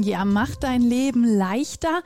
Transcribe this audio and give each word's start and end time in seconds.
Ja, 0.00 0.24
macht 0.24 0.62
dein 0.62 0.82
Leben 0.82 1.24
leichter. 1.24 2.02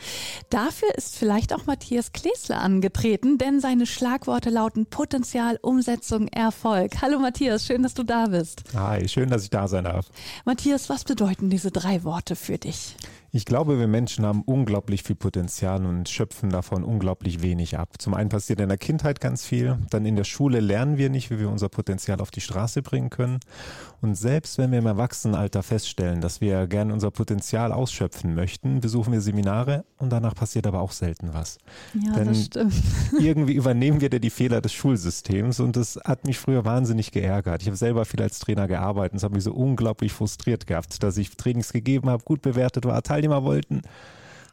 Dafür 0.48 0.94
ist 0.96 1.14
vielleicht 1.14 1.52
auch 1.52 1.66
Matthias 1.66 2.12
Klesler 2.12 2.62
angetreten, 2.62 3.36
denn 3.36 3.60
seine 3.60 3.84
Schlagworte 3.84 4.48
lauten 4.48 4.86
Potenzial, 4.86 5.58
Umsetzung, 5.60 6.26
Erfolg. 6.28 7.02
Hallo 7.02 7.18
Matthias, 7.18 7.66
schön, 7.66 7.82
dass 7.82 7.92
du 7.92 8.02
da 8.02 8.28
bist. 8.28 8.64
Hi, 8.74 9.06
schön, 9.08 9.28
dass 9.28 9.44
ich 9.44 9.50
da 9.50 9.68
sein 9.68 9.84
darf. 9.84 10.06
Matthias, 10.46 10.88
was 10.88 11.04
bedeuten 11.04 11.50
diese 11.50 11.70
drei 11.70 12.02
Worte 12.02 12.34
für 12.34 12.56
dich? 12.56 12.96
Ich 13.34 13.46
glaube, 13.46 13.78
wir 13.78 13.86
Menschen 13.86 14.26
haben 14.26 14.42
unglaublich 14.42 15.04
viel 15.04 15.16
Potenzial 15.16 15.86
und 15.86 16.06
schöpfen 16.10 16.50
davon 16.50 16.84
unglaublich 16.84 17.40
wenig 17.40 17.78
ab. 17.78 17.94
Zum 17.96 18.12
einen 18.12 18.28
passiert 18.28 18.60
in 18.60 18.68
der 18.68 18.76
Kindheit 18.76 19.22
ganz 19.22 19.46
viel, 19.46 19.78
dann 19.88 20.04
in 20.04 20.16
der 20.16 20.24
Schule 20.24 20.60
lernen 20.60 20.98
wir 20.98 21.08
nicht, 21.08 21.30
wie 21.30 21.38
wir 21.38 21.48
unser 21.48 21.70
Potenzial 21.70 22.20
auf 22.20 22.30
die 22.30 22.42
Straße 22.42 22.82
bringen 22.82 23.08
können. 23.08 23.40
Und 24.02 24.16
selbst 24.16 24.58
wenn 24.58 24.70
wir 24.70 24.80
im 24.80 24.86
Erwachsenenalter 24.86 25.62
feststellen, 25.62 26.20
dass 26.20 26.42
wir 26.42 26.66
gerne 26.66 26.92
unser 26.92 27.10
Potenzial 27.10 27.72
ausschöpfen 27.72 28.34
möchten, 28.34 28.80
besuchen 28.80 29.14
wir 29.14 29.22
Seminare 29.22 29.86
und 29.96 30.10
danach 30.10 30.34
passiert 30.34 30.66
aber 30.66 30.82
auch 30.82 30.92
selten 30.92 31.32
was. 31.32 31.56
Ja, 31.94 32.12
Denn 32.12 32.26
das 32.26 32.44
stimmt. 32.44 32.74
irgendwie 33.18 33.54
übernehmen 33.54 34.02
wir 34.02 34.10
da 34.10 34.18
die 34.18 34.28
Fehler 34.28 34.60
des 34.60 34.74
Schulsystems 34.74 35.58
und 35.58 35.76
das 35.76 35.98
hat 36.04 36.26
mich 36.26 36.38
früher 36.38 36.66
wahnsinnig 36.66 37.12
geärgert. 37.12 37.62
Ich 37.62 37.68
habe 37.68 37.78
selber 37.78 38.04
viel 38.04 38.20
als 38.20 38.40
Trainer 38.40 38.68
gearbeitet 38.68 39.12
und 39.12 39.16
es 39.16 39.22
hat 39.22 39.32
mich 39.32 39.44
so 39.44 39.54
unglaublich 39.54 40.12
frustriert 40.12 40.66
gehabt, 40.66 41.02
dass 41.02 41.16
ich 41.16 41.34
Trainings 41.34 41.72
gegeben 41.72 42.10
habe, 42.10 42.24
gut 42.24 42.42
bewertet 42.42 42.84
war, 42.84 43.02
Teil 43.02 43.21
Teilnehmer 43.22 43.44
wollten. 43.44 43.82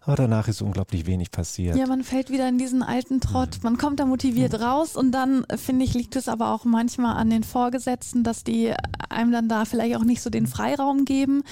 Aber 0.02 0.16
danach 0.16 0.48
ist 0.48 0.62
unglaublich 0.62 1.06
wenig 1.06 1.30
passiert. 1.30 1.76
Ja, 1.76 1.86
man 1.86 2.04
fällt 2.04 2.32
wieder 2.32 2.48
in 2.48 2.58
diesen 2.58 2.84
alten 2.84 3.20
Trott. 3.20 3.58
Mhm. 3.58 3.64
Man 3.64 3.78
kommt 3.78 4.00
da 4.00 4.06
motiviert 4.06 4.54
mhm. 4.54 4.64
raus 4.64 4.96
und 4.96 5.12
dann, 5.12 5.46
finde 5.58 5.86
ich, 5.86 5.94
liegt 5.94 6.16
es 6.16 6.28
aber 6.28 6.54
auch 6.54 6.66
manchmal 6.66 7.18
an 7.18 7.30
den 7.30 7.44
Vorgesetzten, 7.44 8.24
dass 8.24 8.44
die 8.44 8.74
einem 9.10 9.32
dann 9.32 9.50
da 9.50 9.66
vielleicht 9.66 9.98
auch 9.98 10.06
nicht 10.06 10.22
so 10.22 10.30
den 10.30 10.48
Freiraum 10.48 11.06
geben. 11.06 11.44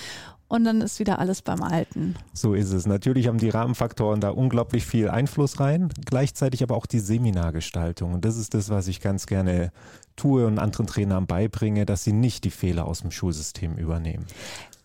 Und 0.50 0.64
dann 0.64 0.80
ist 0.80 1.00
wieder 1.00 1.20
alles 1.20 1.42
beim 1.42 1.62
Alten. 1.62 2.16
So 2.32 2.54
ist 2.54 2.72
es. 2.72 2.86
Natürlich 2.86 3.28
haben 3.28 3.38
die 3.38 3.50
Rahmenfaktoren 3.50 4.22
da 4.22 4.30
unglaublich 4.30 4.86
viel 4.86 5.10
Einfluss 5.10 5.60
rein, 5.60 5.90
gleichzeitig 6.06 6.64
aber 6.64 6.78
auch 6.78 6.86
die 6.86 7.02
Seminargestaltung. 7.02 8.14
Und 8.14 8.24
das 8.24 8.38
ist 8.38 8.54
das, 8.54 8.70
was 8.70 8.88
ich 8.88 9.02
ganz 9.02 9.26
gerne 9.26 9.74
tue 10.16 10.48
und 10.48 10.58
anderen 10.58 10.88
Trainern 10.88 11.28
beibringe, 11.28 11.86
dass 11.86 12.06
sie 12.06 12.14
nicht 12.14 12.46
die 12.46 12.52
Fehler 12.52 12.86
aus 12.86 13.02
dem 13.02 13.12
Schulsystem 13.12 13.76
übernehmen. 13.76 14.26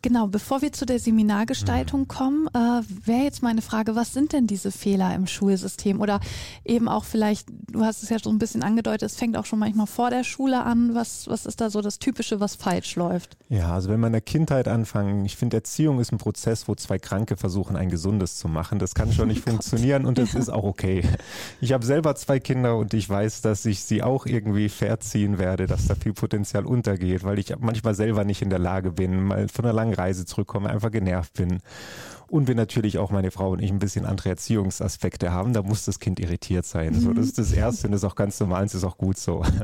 Genau, 0.03 0.27
bevor 0.27 0.62
wir 0.62 0.72
zu 0.72 0.84
der 0.84 0.98
Seminargestaltung 0.98 2.00
mhm. 2.00 2.08
kommen, 2.08 2.48
äh, 2.48 2.83
wäre 3.06 3.22
jetzt 3.22 3.41
meine 3.41 3.62
Frage, 3.62 3.95
was 3.95 4.12
sind 4.12 4.33
denn 4.33 4.48
diese 4.48 4.72
Fehler 4.72 5.14
im 5.14 5.28
Schulsystem? 5.28 6.00
Oder 6.00 6.19
eben 6.64 6.89
auch 6.89 7.05
vielleicht, 7.05 7.48
du 7.70 7.84
hast 7.84 8.03
es 8.03 8.08
ja 8.08 8.19
schon 8.19 8.34
ein 8.34 8.39
bisschen 8.41 8.64
angedeutet, 8.64 9.03
es 9.03 9.17
fängt 9.17 9.36
auch 9.36 9.47
schon 9.47 9.61
manchmal 9.61 9.86
vor 9.86 10.11
der 10.11 10.25
Schule 10.25 10.64
an. 10.64 10.97
Was, 10.97 11.28
was 11.28 11.47
ist 11.47 11.61
da 11.61 11.70
so 11.70 11.80
das 11.80 12.00
Typische, 12.00 12.41
was 12.41 12.56
falsch 12.56 12.97
läuft? 12.97 13.36
Ja, 13.48 13.73
also 13.73 13.91
wenn 13.91 14.00
man 14.00 14.08
in 14.08 14.14
der 14.14 14.23
Kindheit 14.23 14.67
anfangen, 14.67 15.25
ich 15.25 15.36
finde, 15.36 15.58
Erziehung 15.58 16.00
ist 16.00 16.11
ein 16.11 16.19
Prozess, 16.19 16.67
wo 16.67 16.75
zwei 16.75 16.98
Kranke 16.98 17.36
versuchen, 17.36 17.77
ein 17.77 17.89
gesundes 17.89 18.39
zu 18.39 18.48
machen. 18.48 18.80
Das 18.80 18.97
kann 18.97 19.12
schon 19.12 19.28
nicht 19.28 19.47
oh 19.47 19.50
funktionieren 19.50 20.05
und 20.05 20.19
das 20.19 20.33
ja. 20.33 20.41
ist 20.41 20.48
auch 20.48 20.64
okay. 20.64 21.05
Ich 21.61 21.73
habe 21.73 21.86
selber 21.86 22.17
zwei 22.17 22.41
Kinder 22.41 22.77
und 22.77 22.92
ich 22.92 23.08
weiß, 23.08 23.41
dass 23.42 23.64
ich 23.67 23.84
sie 23.84 24.03
auch 24.03 24.27
irgendwie 24.27 24.69
verziehen 24.69 25.39
werde, 25.39 25.69
dass 25.69 25.86
da 25.86 25.95
viel 25.95 26.12
Potenzial 26.12 26.67
untergeht, 26.67 27.23
weil 27.23 27.39
ich 27.39 27.55
manchmal 27.61 27.95
selber 27.95 28.25
nicht 28.25 28.42
in 28.42 28.50
der 28.50 28.58
Lage 28.58 28.91
bin, 28.91 29.23
mal 29.23 29.47
von 29.47 29.64
einer 29.64 29.73
langen 29.73 29.92
langen 29.93 29.95
Reise 29.95 30.25
zurückkomme, 30.25 30.71
einfach 30.71 30.91
genervt 30.91 31.35
bin. 31.35 31.61
Und 32.29 32.48
wir 32.48 32.55
natürlich 32.55 32.98
auch 32.98 33.11
meine 33.11 33.30
Frau 33.30 33.51
und 33.51 33.61
ich 33.61 33.70
ein 33.70 33.79
bisschen 33.79 34.07
andere 34.07 34.30
Erziehungsaspekte 34.30 35.33
haben, 35.33 35.53
da 35.53 35.63
muss 35.63 35.85
das 35.85 35.98
Kind 35.98 36.19
irritiert 36.19 36.64
sein. 36.64 36.98
So, 36.98 37.13
das 37.13 37.27
ist 37.27 37.39
das 37.39 37.53
Erste 37.53 37.86
und 37.86 37.92
das 37.92 38.02
ist 38.02 38.08
auch 38.08 38.14
ganz 38.14 38.41
normal 38.41 38.63
und 38.63 38.70
das 38.70 38.77
ist 38.77 38.85
auch 38.85 38.98
gut 38.98 39.19
so. 39.19 39.45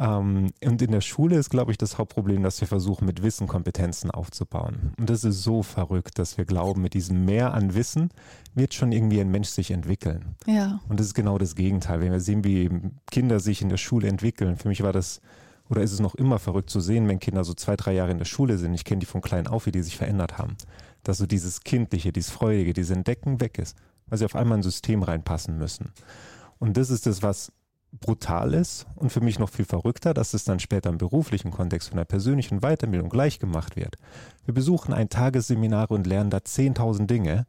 Ähm, 0.00 0.52
und 0.64 0.80
in 0.80 0.92
der 0.92 1.00
Schule 1.00 1.36
ist, 1.36 1.50
glaube 1.50 1.72
ich, 1.72 1.76
das 1.76 1.98
Hauptproblem, 1.98 2.44
dass 2.44 2.60
wir 2.60 2.68
versuchen, 2.68 3.04
mit 3.04 3.20
Wissen 3.24 3.48
Kompetenzen 3.48 4.12
aufzubauen. 4.12 4.92
Und 4.96 5.10
das 5.10 5.24
ist 5.24 5.42
so 5.42 5.64
verrückt, 5.64 6.20
dass 6.20 6.38
wir 6.38 6.44
glauben, 6.44 6.82
mit 6.82 6.94
diesem 6.94 7.24
Mehr 7.24 7.52
an 7.52 7.74
Wissen 7.74 8.10
wird 8.54 8.74
schon 8.74 8.92
irgendwie 8.92 9.20
ein 9.20 9.32
Mensch 9.32 9.48
sich 9.48 9.72
entwickeln. 9.72 10.36
Ja. 10.46 10.78
Und 10.88 11.00
das 11.00 11.08
ist 11.08 11.14
genau 11.14 11.36
das 11.36 11.56
Gegenteil. 11.56 12.00
Wenn 12.00 12.12
wir 12.12 12.20
sehen, 12.20 12.44
wie 12.44 12.70
Kinder 13.10 13.40
sich 13.40 13.60
in 13.60 13.70
der 13.70 13.76
Schule 13.76 14.06
entwickeln, 14.06 14.54
für 14.54 14.68
mich 14.68 14.84
war 14.84 14.92
das 14.92 15.20
oder 15.68 15.82
ist 15.82 15.92
es 15.92 16.00
noch 16.00 16.14
immer 16.14 16.38
verrückt 16.38 16.70
zu 16.70 16.80
sehen, 16.80 17.08
wenn 17.08 17.18
Kinder 17.18 17.44
so 17.44 17.54
zwei, 17.54 17.76
drei 17.76 17.92
Jahre 17.92 18.10
in 18.10 18.18
der 18.18 18.24
Schule 18.24 18.58
sind? 18.58 18.74
Ich 18.74 18.84
kenne 18.84 19.00
die 19.00 19.06
von 19.06 19.20
klein 19.20 19.46
auf, 19.46 19.66
wie 19.66 19.72
die 19.72 19.82
sich 19.82 19.96
verändert 19.96 20.38
haben. 20.38 20.56
Dass 21.02 21.18
so 21.18 21.26
dieses 21.26 21.60
Kindliche, 21.60 22.12
dieses 22.12 22.30
Freudige, 22.30 22.72
dieses 22.72 22.96
Entdecken 22.96 23.40
weg 23.40 23.58
ist, 23.58 23.76
weil 24.06 24.18
sie 24.18 24.24
auf 24.24 24.34
einmal 24.34 24.56
in 24.56 24.60
ein 24.60 24.64
System 24.64 25.02
reinpassen 25.02 25.58
müssen. 25.58 25.92
Und 26.58 26.76
das 26.76 26.90
ist 26.90 27.06
das, 27.06 27.22
was 27.22 27.52
brutal 27.92 28.52
ist 28.54 28.86
und 28.96 29.10
für 29.10 29.20
mich 29.20 29.38
noch 29.38 29.48
viel 29.48 29.64
verrückter, 29.64 30.12
dass 30.12 30.34
es 30.34 30.44
dann 30.44 30.60
später 30.60 30.90
im 30.90 30.98
beruflichen 30.98 31.50
Kontext 31.50 31.88
von 31.88 31.96
der 31.96 32.04
persönlichen 32.04 32.60
Weiterbildung 32.60 33.08
gleich 33.08 33.38
gemacht 33.38 33.76
wird. 33.76 33.96
Wir 34.44 34.54
besuchen 34.54 34.92
ein 34.92 35.08
Tagesseminar 35.08 35.90
und 35.90 36.06
lernen 36.06 36.30
da 36.30 36.38
10.000 36.38 37.06
Dinge, 37.06 37.46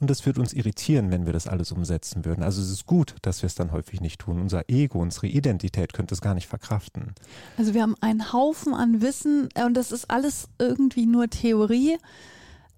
und 0.00 0.08
das 0.08 0.24
wird 0.26 0.38
uns 0.38 0.52
irritieren, 0.52 1.10
wenn 1.10 1.26
wir 1.26 1.32
das 1.32 1.46
alles 1.46 1.72
umsetzen 1.72 2.24
würden. 2.24 2.42
Also 2.42 2.62
es 2.62 2.70
ist 2.70 2.86
gut, 2.86 3.16
dass 3.22 3.42
wir 3.42 3.48
es 3.48 3.54
dann 3.54 3.72
häufig 3.72 4.00
nicht 4.00 4.20
tun. 4.20 4.40
Unser 4.40 4.68
Ego, 4.68 5.00
unsere 5.00 5.26
Identität 5.26 5.92
könnte 5.92 6.14
es 6.14 6.20
gar 6.20 6.34
nicht 6.34 6.46
verkraften. 6.46 7.14
Also 7.56 7.74
wir 7.74 7.82
haben 7.82 7.96
einen 8.00 8.32
Haufen 8.32 8.74
an 8.74 9.00
Wissen 9.02 9.48
äh, 9.54 9.64
und 9.64 9.74
das 9.74 9.92
ist 9.92 10.10
alles 10.10 10.48
irgendwie 10.58 11.06
nur 11.06 11.28
Theorie 11.28 11.98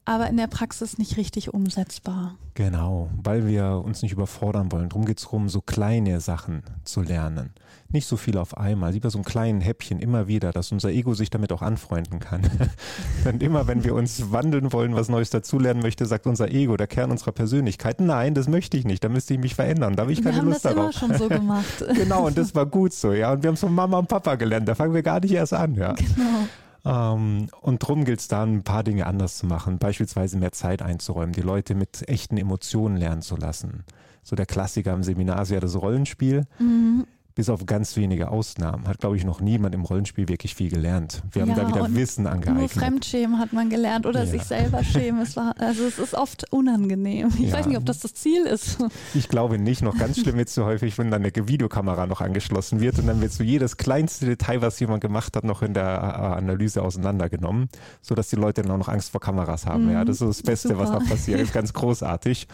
aber 0.05 0.29
in 0.29 0.37
der 0.37 0.47
Praxis 0.47 0.99
nicht 0.99 1.17
richtig 1.17 1.55
umsetzbar. 1.55 2.37
Genau, 2.55 3.09
weil 3.23 3.47
wir 3.47 3.83
uns 3.85 4.03
nicht 4.03 4.13
überfordern 4.13 4.73
wollen. 4.73 4.89
Darum 4.89 5.05
geht 5.05 5.19
es 5.19 5.25
darum, 5.25 5.49
so 5.49 5.61
kleine 5.61 6.21
Sachen 6.21 6.63
zu 6.85 7.01
lernen. 7.01 7.51
Nicht 7.93 8.07
so 8.07 8.17
viel 8.17 8.39
auf 8.39 8.57
einmal, 8.57 8.93
lieber 8.93 9.11
so 9.11 9.19
ein 9.19 9.25
kleinen 9.25 9.61
Häppchen 9.61 9.99
immer 9.99 10.29
wieder, 10.29 10.53
dass 10.53 10.71
unser 10.73 10.91
Ego 10.91 11.15
sich 11.15 11.31
damit 11.31 11.53
auch 11.53 11.63
anfreunden 11.63 12.19
kann. 12.19 12.43
Denn 13.25 13.41
immer, 13.41 13.67
wenn 13.67 13.85
wir 13.85 13.95
uns 13.95 14.31
wandeln 14.31 14.73
wollen, 14.73 14.95
was 14.95 15.09
Neues 15.09 15.31
dazulernen 15.31 15.83
möchte, 15.83 16.07
sagt 16.07 16.27
unser 16.27 16.51
Ego, 16.51 16.77
der 16.77 16.87
Kern 16.87 17.11
unserer 17.11 17.33
Persönlichkeit, 17.33 18.01
nein, 18.01 18.35
das 18.35 18.49
möchte 18.49 18.77
ich 18.77 18.85
nicht, 18.85 19.03
da 19.03 19.09
müsste 19.09 19.35
ich 19.35 19.41
mich 19.41 19.55
verändern, 19.55 19.97
da 19.97 20.03
habe 20.03 20.13
ich 20.13 20.23
keine 20.23 20.37
wir 20.37 20.43
Lust 20.43 20.65
haben 20.65 20.77
das 20.77 20.95
darauf. 20.95 21.03
Immer 21.03 21.19
schon 21.19 21.29
so 21.29 21.29
gemacht. 21.29 21.85
genau, 21.95 22.27
und 22.27 22.37
das 22.37 22.55
war 22.55 22.67
gut 22.67 22.93
so, 22.93 23.13
ja. 23.13 23.33
Und 23.33 23.43
wir 23.43 23.49
haben 23.49 23.55
es 23.55 23.61
von 23.61 23.75
Mama 23.75 23.99
und 23.99 24.09
Papa 24.09 24.35
gelernt, 24.37 24.69
da 24.69 24.75
fangen 24.75 24.95
wir 24.95 25.03
gar 25.03 25.21
nicht 25.21 25.33
erst 25.33 25.55
an, 25.55 25.75
ja. 25.75 25.93
Genau. 25.93 26.47
Ähm, 26.85 27.49
und 27.61 27.79
drum 27.79 28.05
gilt 28.05 28.21
es 28.21 28.29
dann, 28.29 28.57
ein 28.57 28.63
paar 28.63 28.85
Dinge 28.85 29.07
anders 29.07 29.37
zu 29.39 29.47
machen, 29.47 29.79
beispielsweise 29.79 30.39
mehr 30.39 30.53
Zeit 30.53 30.83
einzuräumen, 30.83 31.33
die 31.33 31.43
Leute 31.43 31.75
mit 31.75 32.09
echten 32.09 32.37
Emotionen 32.37 32.97
lernen 32.97 33.23
zu 33.23 33.37
lassen. 33.37 33.85
So 34.23 34.37
der 34.37 34.47
Klassiker 34.47 34.93
im 34.93 35.03
Seminar 35.03 35.43
ist 35.43 35.51
ja 35.51 35.61
das 35.61 35.81
Rollenspiel. 35.81 36.47
Mhm 36.59 37.07
bis 37.41 37.49
auf 37.49 37.65
ganz 37.65 37.97
wenige 37.97 38.29
Ausnahmen, 38.29 38.87
hat, 38.87 38.99
glaube 38.99 39.17
ich, 39.17 39.25
noch 39.25 39.41
niemand 39.41 39.75
im 39.75 39.81
Rollenspiel 39.81 40.29
wirklich 40.29 40.55
viel 40.55 40.69
gelernt. 40.69 41.23
Wir 41.33 41.41
haben 41.41 41.49
ja, 41.49 41.55
da 41.55 41.69
wieder 41.69 41.95
Wissen 41.95 42.27
angeeignet. 42.27 42.61
Nur 42.61 42.69
Fremdschämen 42.69 43.39
hat 43.39 43.55
man 43.55 43.71
gelernt 43.71 44.05
oder 44.05 44.25
ja. 44.25 44.27
sich 44.27 44.43
selber 44.43 44.85
schämen. 44.85 45.23
Es 45.23 45.39
war, 45.39 45.55
also 45.59 45.85
es 45.85 45.99
ist 45.99 46.13
oft 46.13 46.53
unangenehm. 46.53 47.29
Ich 47.39 47.49
ja. 47.49 47.55
weiß 47.55 47.65
nicht, 47.65 47.79
ob 47.79 47.87
das 47.87 48.01
das 48.01 48.13
Ziel 48.13 48.45
ist. 48.45 48.77
Ich 49.15 49.31
glaube 49.31 49.59
nicht. 49.59 49.81
Noch 49.81 49.97
ganz 49.97 50.21
schlimm 50.21 50.37
wird 50.37 50.49
es 50.49 50.55
so 50.55 50.67
häufig, 50.67 50.99
wenn 50.99 51.11
dann 51.11 51.25
eine 51.25 51.49
Videokamera 51.49 52.07
noch 52.07 52.21
angeschlossen 52.21 52.81
wird 52.81 52.99
und 52.99 53.07
dann 53.07 53.23
wird 53.23 53.33
so 53.33 53.43
jedes 53.43 53.79
kleinste 53.79 54.27
Detail, 54.27 54.61
was 54.61 54.79
jemand 54.79 55.01
gemacht 55.01 55.35
hat, 55.35 55.45
noch 55.45 55.63
in 55.63 55.73
der 55.73 55.85
äh, 55.85 56.37
Analyse 56.37 56.83
auseinandergenommen, 56.83 57.71
sodass 58.03 58.29
die 58.29 58.37
Leute 58.37 58.61
dann 58.61 58.73
auch 58.73 58.79
noch 58.79 58.89
Angst 58.89 59.13
vor 59.13 59.23
Kameras 59.23 59.65
haben. 59.65 59.87
Mhm. 59.87 59.93
Ja, 59.93 60.05
das 60.05 60.21
ist 60.21 60.29
das 60.29 60.43
Beste, 60.43 60.69
Super. 60.69 60.81
was 60.81 60.91
noch 60.91 61.09
passiert. 61.09 61.41
Ist 61.41 61.55
ganz 61.55 61.73
großartig. 61.73 62.49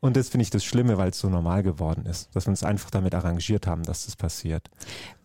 Und 0.00 0.16
das 0.16 0.28
finde 0.28 0.42
ich 0.42 0.50
das 0.50 0.64
Schlimme, 0.64 0.96
weil 0.96 1.10
es 1.10 1.18
so 1.18 1.28
normal 1.28 1.62
geworden 1.62 2.06
ist, 2.06 2.28
dass 2.34 2.46
wir 2.46 2.50
uns 2.50 2.62
einfach 2.62 2.90
damit 2.90 3.14
arrangiert 3.14 3.66
haben, 3.66 3.82
dass 3.82 4.06
das 4.06 4.14
passiert. 4.14 4.70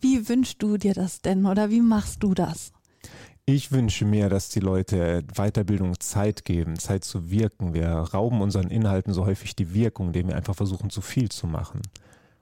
Wie 0.00 0.28
wünschst 0.28 0.62
du 0.62 0.76
dir 0.76 0.94
das 0.94 1.20
denn 1.20 1.46
oder 1.46 1.70
wie 1.70 1.80
machst 1.80 2.22
du 2.22 2.34
das? 2.34 2.72
Ich 3.46 3.72
wünsche 3.72 4.06
mir, 4.06 4.30
dass 4.30 4.48
die 4.48 4.60
Leute 4.60 5.22
Weiterbildung 5.34 6.00
Zeit 6.00 6.46
geben, 6.46 6.78
Zeit 6.78 7.04
zu 7.04 7.30
wirken. 7.30 7.74
Wir 7.74 7.88
rauben 7.88 8.40
unseren 8.40 8.70
Inhalten 8.70 9.12
so 9.12 9.26
häufig 9.26 9.54
die 9.54 9.74
Wirkung, 9.74 10.08
indem 10.08 10.28
wir 10.28 10.36
einfach 10.36 10.54
versuchen, 10.56 10.88
zu 10.88 11.02
viel 11.02 11.30
zu 11.30 11.46
machen. 11.46 11.82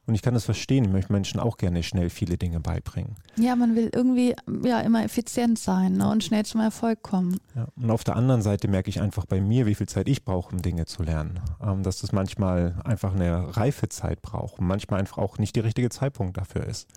Und 0.06 0.16
ich 0.16 0.22
kann 0.22 0.34
das 0.34 0.44
verstehen, 0.44 0.84
ich 0.84 0.90
möchte 0.90 1.12
Menschen 1.12 1.38
auch 1.38 1.56
gerne 1.56 1.82
schnell 1.84 2.10
viele 2.10 2.36
Dinge 2.36 2.58
beibringen. 2.58 3.14
Ja, 3.36 3.54
man 3.54 3.76
will 3.76 3.88
irgendwie 3.94 4.34
ja 4.64 4.80
immer 4.80 5.04
effizient 5.04 5.60
sein 5.60 5.92
ne, 5.92 6.10
und 6.10 6.24
schnell 6.24 6.44
zum 6.44 6.60
Erfolg 6.60 7.02
kommen. 7.02 7.38
Ja, 7.54 7.68
und 7.76 7.90
auf 7.90 8.02
der 8.02 8.16
anderen 8.16 8.42
Seite 8.42 8.66
merke 8.66 8.90
ich 8.90 9.00
einfach 9.00 9.26
bei 9.26 9.40
mir, 9.40 9.66
wie 9.66 9.76
viel 9.76 9.88
Zeit 9.88 10.08
ich 10.08 10.24
brauche, 10.24 10.52
um 10.54 10.60
Dinge 10.60 10.86
zu 10.86 11.04
lernen. 11.04 11.38
Ähm, 11.62 11.84
dass 11.84 12.00
das 12.00 12.10
manchmal 12.10 12.80
einfach 12.84 13.14
eine 13.14 13.56
reife 13.56 13.88
Zeit 13.88 14.22
braucht 14.22 14.58
und 14.58 14.66
manchmal 14.66 14.98
einfach 14.98 15.18
auch 15.18 15.38
nicht 15.38 15.54
der 15.54 15.64
richtige 15.64 15.88
Zeitpunkt 15.88 16.36
dafür 16.36 16.66
ist. 16.66 16.88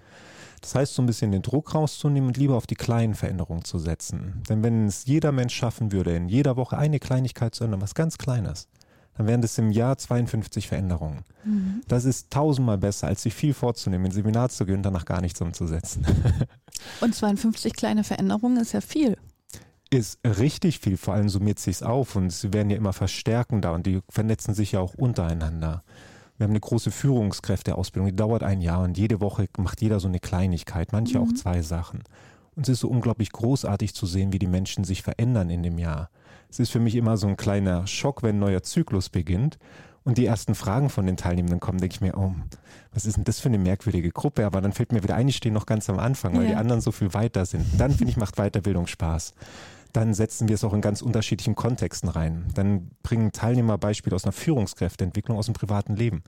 Das 0.61 0.73
heißt, 0.73 0.95
so 0.95 1.03
ein 1.03 1.05
bisschen 1.05 1.31
den 1.31 1.43
Druck 1.43 1.75
rauszunehmen 1.75 2.29
und 2.29 2.37
lieber 2.37 2.55
auf 2.55 2.65
die 2.65 2.73
kleinen 2.75 3.13
Veränderungen 3.13 3.63
zu 3.63 3.77
setzen. 3.77 4.41
Denn 4.49 4.63
wenn 4.63 4.87
es 4.87 5.05
jeder 5.05 5.31
Mensch 5.31 5.53
schaffen 5.53 5.91
würde, 5.91 6.15
in 6.15 6.27
jeder 6.27 6.55
Woche 6.55 6.75
eine 6.75 6.99
Kleinigkeit 6.99 7.53
zu 7.53 7.63
ändern, 7.63 7.81
was 7.81 7.93
ganz 7.93 8.17
Kleines, 8.17 8.67
dann 9.17 9.27
wären 9.27 9.41
das 9.41 9.57
im 9.57 9.71
Jahr 9.71 9.97
52 9.97 10.67
Veränderungen. 10.67 11.23
Mhm. 11.43 11.81
Das 11.87 12.05
ist 12.05 12.31
tausendmal 12.31 12.77
besser, 12.77 13.07
als 13.07 13.23
sich 13.23 13.33
viel 13.33 13.53
vorzunehmen, 13.53 14.05
in 14.05 14.11
Seminar 14.11 14.49
zu 14.49 14.65
gehen 14.65 14.77
und 14.77 14.83
danach 14.83 15.05
gar 15.05 15.21
nichts 15.21 15.41
umzusetzen. 15.41 16.05
Und 17.01 17.15
52 17.15 17.73
kleine 17.73 18.03
Veränderungen 18.03 18.57
ist 18.57 18.73
ja 18.73 18.81
viel 18.81 19.17
ist 19.91 20.19
richtig 20.25 20.79
viel, 20.79 20.97
vor 20.97 21.13
allem 21.13 21.29
summiert 21.29 21.59
sich 21.59 21.83
auf 21.83 22.15
und 22.15 22.31
sie 22.31 22.53
werden 22.53 22.69
ja 22.69 22.77
immer 22.77 22.93
verstärkender 22.93 23.73
und 23.73 23.85
die 23.85 24.01
vernetzen 24.09 24.53
sich 24.53 24.73
ja 24.73 24.79
auch 24.79 24.93
untereinander. 24.95 25.83
Wir 26.37 26.45
haben 26.45 26.51
eine 26.51 26.59
große 26.59 26.91
Führungskräfteausbildung, 26.91 28.09
die 28.09 28.15
dauert 28.15 28.43
ein 28.43 28.61
Jahr 28.61 28.83
und 28.83 28.97
jede 28.97 29.21
Woche 29.21 29.47
macht 29.57 29.81
jeder 29.81 29.99
so 29.99 30.07
eine 30.07 30.19
Kleinigkeit, 30.19 30.91
manche 30.91 31.19
mhm. 31.19 31.23
auch 31.23 31.33
zwei 31.33 31.61
Sachen. 31.61 32.03
Und 32.55 32.63
es 32.63 32.73
ist 32.73 32.79
so 32.81 32.89
unglaublich 32.89 33.31
großartig 33.31 33.93
zu 33.93 34.05
sehen, 34.05 34.33
wie 34.33 34.39
die 34.39 34.47
Menschen 34.47 34.83
sich 34.83 35.01
verändern 35.01 35.49
in 35.49 35.63
dem 35.63 35.77
Jahr. 35.77 36.09
Es 36.49 36.59
ist 36.59 36.71
für 36.71 36.79
mich 36.79 36.95
immer 36.95 37.17
so 37.17 37.27
ein 37.27 37.37
kleiner 37.37 37.87
Schock, 37.87 38.23
wenn 38.23 38.37
ein 38.37 38.39
neuer 38.39 38.63
Zyklus 38.63 39.09
beginnt 39.09 39.57
und 40.03 40.17
die 40.17 40.25
ersten 40.25 40.55
Fragen 40.55 40.89
von 40.89 41.05
den 41.05 41.17
Teilnehmenden 41.17 41.59
kommen, 41.59 41.79
denke 41.79 41.95
ich 41.95 42.01
mir, 42.01 42.17
oh, 42.17 42.33
was 42.93 43.05
ist 43.05 43.17
denn 43.17 43.23
das 43.23 43.39
für 43.39 43.49
eine 43.49 43.57
merkwürdige 43.57 44.11
Gruppe? 44.11 44.45
Aber 44.45 44.61
dann 44.61 44.71
fällt 44.71 44.91
mir 44.91 45.03
wieder 45.03 45.15
ein, 45.15 45.27
ich 45.27 45.37
stehe 45.37 45.53
noch 45.53 45.65
ganz 45.65 45.89
am 45.89 45.99
Anfang, 45.99 46.35
weil 46.35 46.43
ja. 46.43 46.49
die 46.49 46.55
anderen 46.55 46.81
so 46.81 46.91
viel 46.91 47.13
weiter 47.13 47.45
sind. 47.45 47.65
Dann 47.77 47.91
finde 47.91 48.11
ich, 48.11 48.17
macht 48.17 48.35
Weiterbildung 48.35 48.87
Spaß 48.87 49.33
dann 49.95 50.13
setzen 50.13 50.47
wir 50.47 50.55
es 50.55 50.63
auch 50.63 50.73
in 50.73 50.81
ganz 50.81 51.01
unterschiedlichen 51.01 51.55
Kontexten 51.55 52.09
rein. 52.09 52.45
Dann 52.53 52.91
bringen 53.03 53.31
Teilnehmer 53.31 53.77
Beispiele 53.77 54.15
aus 54.15 54.25
einer 54.25 54.33
Führungskräfteentwicklung 54.33 55.37
aus 55.37 55.45
dem 55.45 55.53
privaten 55.53 55.95
Leben. 55.95 56.23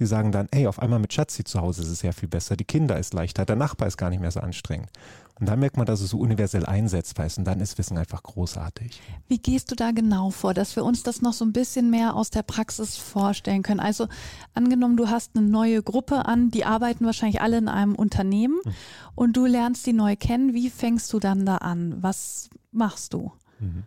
Die 0.00 0.06
sagen 0.06 0.32
dann, 0.32 0.48
ey, 0.50 0.66
auf 0.66 0.80
einmal 0.80 0.98
mit 0.98 1.12
Schatzi 1.12 1.44
zu 1.44 1.60
Hause 1.60 1.82
ist 1.82 1.88
es 1.88 2.00
sehr 2.00 2.12
viel 2.12 2.28
besser, 2.28 2.56
die 2.56 2.64
Kinder 2.64 2.98
ist 2.98 3.14
leichter, 3.14 3.44
der 3.44 3.54
Nachbar 3.54 3.86
ist 3.86 3.96
gar 3.96 4.10
nicht 4.10 4.20
mehr 4.20 4.32
so 4.32 4.40
anstrengend. 4.40 4.90
Und 5.38 5.48
dann 5.48 5.58
merkt 5.58 5.76
man, 5.76 5.86
dass 5.86 6.00
es 6.00 6.10
so 6.10 6.18
universell 6.18 6.64
einsetzbar 6.64 7.26
ist 7.26 7.38
und 7.38 7.44
dann 7.44 7.60
ist 7.60 7.76
Wissen 7.78 7.98
einfach 7.98 8.22
großartig. 8.22 9.00
Wie 9.26 9.38
gehst 9.38 9.70
du 9.70 9.74
da 9.74 9.90
genau 9.90 10.30
vor, 10.30 10.54
dass 10.54 10.76
wir 10.76 10.84
uns 10.84 11.02
das 11.02 11.22
noch 11.22 11.32
so 11.32 11.44
ein 11.44 11.52
bisschen 11.52 11.90
mehr 11.90 12.14
aus 12.14 12.30
der 12.30 12.42
Praxis 12.42 12.96
vorstellen 12.96 13.62
können? 13.62 13.80
Also 13.80 14.06
angenommen, 14.54 14.96
du 14.96 15.08
hast 15.08 15.36
eine 15.36 15.46
neue 15.46 15.82
Gruppe 15.82 16.26
an, 16.26 16.50
die 16.50 16.64
arbeiten 16.64 17.04
wahrscheinlich 17.04 17.40
alle 17.40 17.58
in 17.58 17.68
einem 17.68 17.96
Unternehmen 17.96 18.60
hm. 18.64 18.72
und 19.14 19.36
du 19.36 19.46
lernst 19.46 19.86
die 19.86 19.92
neu 19.92 20.16
kennen. 20.16 20.54
Wie 20.54 20.70
fängst 20.70 21.12
du 21.12 21.18
dann 21.18 21.44
da 21.46 21.56
an? 21.56 21.96
Was 22.00 22.48
machst 22.74 23.14
du? 23.14 23.32
Mhm. 23.60 23.84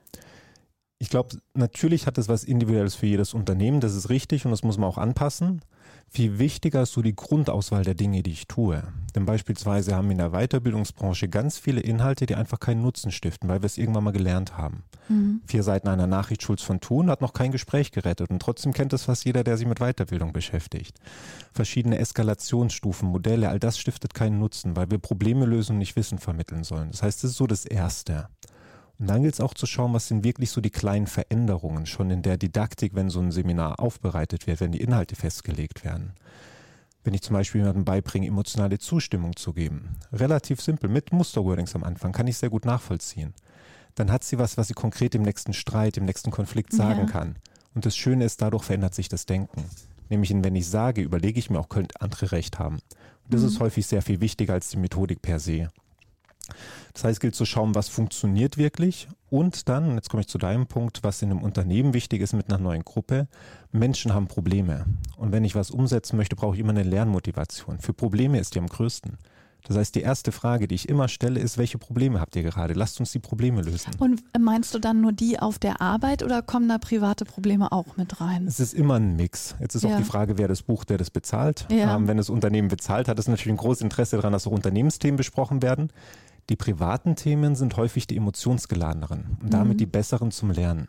Ich 0.99 1.09
glaube, 1.09 1.37
natürlich 1.53 2.07
hat 2.07 2.17
es 2.17 2.27
was 2.27 2.43
Individuelles 2.43 2.95
für 2.95 3.05
jedes 3.05 3.35
Unternehmen, 3.35 3.81
das 3.81 3.93
ist 3.93 4.09
richtig 4.09 4.45
und 4.45 4.51
das 4.51 4.63
muss 4.63 4.79
man 4.79 4.89
auch 4.89 4.97
anpassen. 4.97 5.61
Viel 6.09 6.39
wichtiger 6.39 6.83
ist 6.83 6.93
so 6.93 7.01
die 7.01 7.15
Grundauswahl 7.15 7.83
der 7.83 7.93
Dinge, 7.93 8.23
die 8.23 8.31
ich 8.31 8.47
tue. 8.47 8.81
Denn 9.13 9.25
beispielsweise 9.25 9.95
haben 9.95 10.07
wir 10.07 10.13
in 10.13 10.17
der 10.17 10.31
Weiterbildungsbranche 10.31 11.27
ganz 11.27 11.57
viele 11.57 11.81
Inhalte, 11.81 12.25
die 12.25 12.35
einfach 12.35 12.59
keinen 12.59 12.81
Nutzen 12.81 13.11
stiften, 13.11 13.49
weil 13.49 13.61
wir 13.61 13.65
es 13.65 13.77
irgendwann 13.77 14.05
mal 14.05 14.11
gelernt 14.11 14.57
haben. 14.57 14.83
Mhm. 15.09 15.41
Vier 15.45 15.63
Seiten 15.63 15.87
einer 15.87 16.07
Nachricht 16.07 16.41
Schulz 16.41 16.63
von 16.63 16.79
Thun 16.79 17.09
hat 17.09 17.21
noch 17.21 17.33
kein 17.33 17.51
Gespräch 17.51 17.91
gerettet 17.91 18.31
und 18.31 18.41
trotzdem 18.41 18.73
kennt 18.73 18.93
es 18.93 19.03
fast 19.03 19.25
jeder, 19.25 19.43
der 19.43 19.57
sich 19.57 19.67
mit 19.67 19.79
Weiterbildung 19.79 20.33
beschäftigt. 20.33 20.97
Verschiedene 21.53 21.99
Eskalationsstufen, 21.99 23.07
Modelle, 23.07 23.49
all 23.49 23.59
das 23.59 23.77
stiftet 23.77 24.13
keinen 24.13 24.39
Nutzen, 24.39 24.75
weil 24.75 24.89
wir 24.89 24.97
Probleme 24.97 25.45
lösen 25.45 25.73
und 25.73 25.79
nicht 25.79 25.95
Wissen 25.95 26.17
vermitteln 26.17 26.63
sollen. 26.63 26.89
Das 26.91 27.03
heißt, 27.03 27.23
das 27.23 27.31
ist 27.31 27.37
so 27.37 27.47
das 27.47 27.65
Erste. 27.65 28.29
Und 28.99 29.07
dann 29.07 29.21
gilt 29.21 29.35
es 29.35 29.41
auch 29.41 29.53
zu 29.53 29.65
schauen, 29.65 29.93
was 29.93 30.07
sind 30.07 30.23
wirklich 30.23 30.49
so 30.49 30.59
die 30.59 30.71
kleinen 30.71 31.07
Veränderungen 31.07 31.85
schon 31.85 32.09
in 32.09 32.23
der 32.23 32.37
Didaktik, 32.37 32.95
wenn 32.95 33.09
so 33.09 33.19
ein 33.19 33.31
Seminar 33.31 33.79
aufbereitet 33.79 34.47
wird, 34.47 34.59
wenn 34.59 34.71
die 34.71 34.81
Inhalte 34.81 35.15
festgelegt 35.15 35.83
werden. 35.83 36.13
Wenn 37.03 37.13
ich 37.13 37.21
zum 37.21 37.35
Beispiel 37.35 37.61
jemandem 37.61 37.85
beibringe, 37.85 38.27
emotionale 38.27 38.79
Zustimmung 38.79 39.35
zu 39.35 39.53
geben, 39.53 39.95
relativ 40.11 40.61
simpel, 40.61 40.89
mit 40.89 41.13
Musterwordings 41.13 41.75
am 41.75 41.83
Anfang, 41.83 42.11
kann 42.11 42.27
ich 42.27 42.37
sehr 42.37 42.49
gut 42.49 42.65
nachvollziehen. 42.65 43.33
Dann 43.95 44.11
hat 44.11 44.23
sie 44.23 44.39
was, 44.39 44.57
was 44.57 44.67
sie 44.67 44.73
konkret 44.73 45.15
im 45.15 45.21
nächsten 45.21 45.53
Streit, 45.53 45.97
im 45.97 46.05
nächsten 46.05 46.31
Konflikt 46.31 46.73
sagen 46.73 47.01
ja. 47.01 47.05
kann. 47.05 47.35
Und 47.75 47.85
das 47.85 47.95
Schöne 47.95 48.25
ist, 48.25 48.41
dadurch 48.41 48.63
verändert 48.63 48.95
sich 48.95 49.09
das 49.09 49.25
Denken. 49.25 49.63
Nämlich, 50.09 50.33
wenn 50.33 50.55
ich 50.55 50.67
sage, 50.67 51.01
überlege 51.01 51.39
ich 51.39 51.49
mir 51.49 51.59
auch, 51.59 51.69
könnte 51.69 52.01
andere 52.01 52.31
recht 52.31 52.59
haben. 52.59 52.75
Und 52.75 53.33
das 53.33 53.41
mhm. 53.41 53.47
ist 53.47 53.59
häufig 53.59 53.85
sehr 53.85 54.01
viel 54.01 54.19
wichtiger 54.19 54.53
als 54.53 54.69
die 54.69 54.77
Methodik 54.77 55.21
per 55.21 55.39
se. 55.39 55.69
Das 56.93 57.03
heißt, 57.03 57.13
es 57.13 57.19
gilt 57.19 57.35
zu 57.35 57.45
schauen, 57.45 57.75
was 57.75 57.89
funktioniert 57.89 58.57
wirklich 58.57 59.07
und 59.29 59.67
dann, 59.67 59.95
jetzt 59.95 60.09
komme 60.09 60.21
ich 60.21 60.27
zu 60.27 60.37
deinem 60.37 60.67
Punkt, 60.67 61.03
was 61.03 61.21
in 61.21 61.31
einem 61.31 61.41
Unternehmen 61.41 61.93
wichtig 61.93 62.21
ist 62.21 62.33
mit 62.33 62.49
einer 62.49 62.61
neuen 62.61 62.83
Gruppe. 62.83 63.27
Menschen 63.71 64.13
haben 64.13 64.27
Probleme. 64.27 64.85
Und 65.17 65.31
wenn 65.31 65.43
ich 65.43 65.55
was 65.55 65.69
umsetzen 65.69 66.15
möchte, 66.15 66.35
brauche 66.35 66.55
ich 66.55 66.61
immer 66.61 66.69
eine 66.69 66.83
Lernmotivation. 66.83 67.79
Für 67.79 67.93
Probleme 67.93 68.39
ist 68.39 68.55
die 68.55 68.59
am 68.59 68.67
größten. 68.67 69.17
Das 69.67 69.75
heißt, 69.75 69.95
die 69.95 70.01
erste 70.01 70.31
Frage, 70.31 70.67
die 70.67 70.75
ich 70.75 70.87
immer 70.87 71.09
stelle, 71.09 71.41
ist, 71.41 71.57
welche 71.57 71.77
Probleme 71.77 72.21
habt 72.21 72.37
ihr 72.37 72.43
gerade? 72.43 72.73
Lasst 72.73 73.01
uns 73.01 73.11
die 73.11 73.19
Probleme 73.19 73.61
lösen. 73.61 73.91
Und 73.99 74.23
meinst 74.39 74.73
du 74.73 74.79
dann 74.79 75.01
nur 75.01 75.11
die 75.11 75.39
auf 75.39 75.59
der 75.59 75.81
Arbeit 75.81 76.23
oder 76.23 76.41
kommen 76.41 76.69
da 76.69 76.77
private 76.77 77.25
Probleme 77.25 77.71
auch 77.73 77.97
mit 77.97 78.21
rein? 78.21 78.47
Es 78.47 78.61
ist 78.61 78.73
immer 78.73 78.95
ein 78.95 79.17
Mix. 79.17 79.55
Jetzt 79.59 79.75
ist 79.75 79.83
ja. 79.83 79.89
auch 79.89 79.97
die 79.97 80.05
Frage, 80.05 80.37
wer 80.37 80.47
das 80.47 80.61
bucht, 80.61 80.89
wer 80.89 80.97
das 80.97 81.09
bezahlt. 81.09 81.65
Ja. 81.69 81.97
Ähm, 81.97 82.07
wenn 82.07 82.15
das 82.15 82.29
Unternehmen 82.29 82.69
bezahlt, 82.69 83.09
hat 83.09 83.19
es 83.19 83.27
natürlich 83.27 83.53
ein 83.53 83.57
großes 83.57 83.81
Interesse 83.81 84.15
daran, 84.15 84.31
dass 84.31 84.47
auch 84.47 84.51
Unternehmensthemen 84.51 85.17
besprochen 85.17 85.61
werden. 85.61 85.91
Die 86.49 86.55
privaten 86.55 87.15
Themen 87.15 87.55
sind 87.55 87.75
häufig 87.75 88.07
die 88.07 88.17
emotionsgeladeneren 88.17 89.37
und 89.41 89.53
damit 89.53 89.75
mhm. 89.75 89.77
die 89.79 89.85
besseren 89.85 90.31
zum 90.31 90.51
Lernen. 90.51 90.87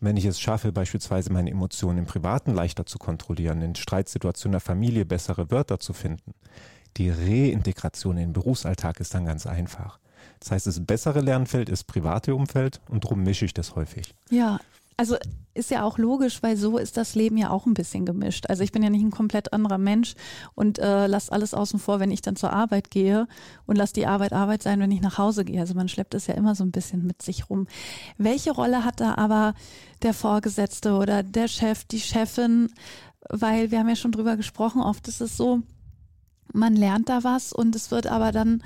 Und 0.00 0.08
wenn 0.08 0.16
ich 0.16 0.24
es 0.24 0.40
schaffe, 0.40 0.72
beispielsweise 0.72 1.32
meine 1.32 1.50
Emotionen 1.50 1.98
im 1.98 2.06
Privaten 2.06 2.54
leichter 2.54 2.86
zu 2.86 2.98
kontrollieren, 2.98 3.62
in 3.62 3.74
Streitsituationen 3.74 4.52
der 4.52 4.60
Familie 4.60 5.04
bessere 5.04 5.50
Wörter 5.50 5.78
zu 5.78 5.92
finden, 5.92 6.34
die 6.96 7.10
Reintegration 7.10 8.16
in 8.16 8.28
den 8.28 8.32
Berufsalltag 8.32 9.00
ist 9.00 9.14
dann 9.14 9.26
ganz 9.26 9.46
einfach. 9.46 9.98
Das 10.40 10.50
heißt, 10.50 10.66
das 10.66 10.84
bessere 10.84 11.20
Lernfeld 11.20 11.68
ist 11.68 11.84
private 11.84 12.34
Umfeld 12.34 12.80
und 12.88 13.04
darum 13.04 13.22
mische 13.22 13.44
ich 13.44 13.54
das 13.54 13.74
häufig. 13.74 14.14
Ja, 14.30 14.58
also 14.96 15.16
ist 15.54 15.70
ja 15.70 15.82
auch 15.82 15.98
logisch, 15.98 16.42
weil 16.42 16.56
so 16.56 16.78
ist 16.78 16.96
das 16.96 17.14
Leben 17.14 17.36
ja 17.36 17.50
auch 17.50 17.66
ein 17.66 17.74
bisschen 17.74 18.04
gemischt. 18.04 18.46
Also 18.48 18.62
ich 18.62 18.72
bin 18.72 18.82
ja 18.82 18.90
nicht 18.90 19.02
ein 19.02 19.10
komplett 19.10 19.52
anderer 19.52 19.78
Mensch 19.78 20.14
und 20.54 20.78
äh, 20.78 21.06
lasse 21.06 21.32
alles 21.32 21.54
außen 21.54 21.78
vor, 21.78 21.98
wenn 22.00 22.10
ich 22.10 22.22
dann 22.22 22.36
zur 22.36 22.52
Arbeit 22.52 22.90
gehe 22.90 23.26
und 23.66 23.76
lasse 23.76 23.94
die 23.94 24.06
Arbeit 24.06 24.32
Arbeit 24.32 24.62
sein, 24.62 24.80
wenn 24.80 24.90
ich 24.90 25.00
nach 25.00 25.18
Hause 25.18 25.44
gehe. 25.44 25.60
Also 25.60 25.74
man 25.74 25.88
schleppt 25.88 26.14
es 26.14 26.26
ja 26.26 26.34
immer 26.34 26.54
so 26.54 26.64
ein 26.64 26.72
bisschen 26.72 27.06
mit 27.06 27.22
sich 27.22 27.50
rum. 27.50 27.66
Welche 28.18 28.52
Rolle 28.52 28.84
hat 28.84 29.00
da 29.00 29.14
aber 29.16 29.54
der 30.02 30.14
Vorgesetzte 30.14 30.94
oder 30.94 31.22
der 31.22 31.48
Chef, 31.48 31.84
die 31.84 32.00
Chefin? 32.00 32.68
Weil 33.28 33.70
wir 33.70 33.80
haben 33.80 33.88
ja 33.88 33.96
schon 33.96 34.12
drüber 34.12 34.36
gesprochen, 34.36 34.80
oft 34.80 35.08
ist 35.08 35.20
es 35.20 35.36
so, 35.36 35.62
man 36.52 36.76
lernt 36.76 37.08
da 37.08 37.24
was 37.24 37.52
und 37.52 37.74
es 37.74 37.90
wird 37.90 38.06
aber 38.06 38.30
dann 38.30 38.62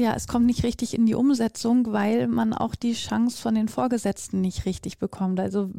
ja, 0.00 0.14
es 0.14 0.26
kommt 0.26 0.46
nicht 0.46 0.64
richtig 0.64 0.94
in 0.94 1.04
die 1.04 1.14
Umsetzung, 1.14 1.92
weil 1.92 2.26
man 2.26 2.54
auch 2.54 2.74
die 2.74 2.94
Chance 2.94 3.40
von 3.40 3.54
den 3.54 3.68
Vorgesetzten 3.68 4.40
nicht 4.40 4.64
richtig 4.64 4.98
bekommt. 4.98 5.38
Also 5.38 5.70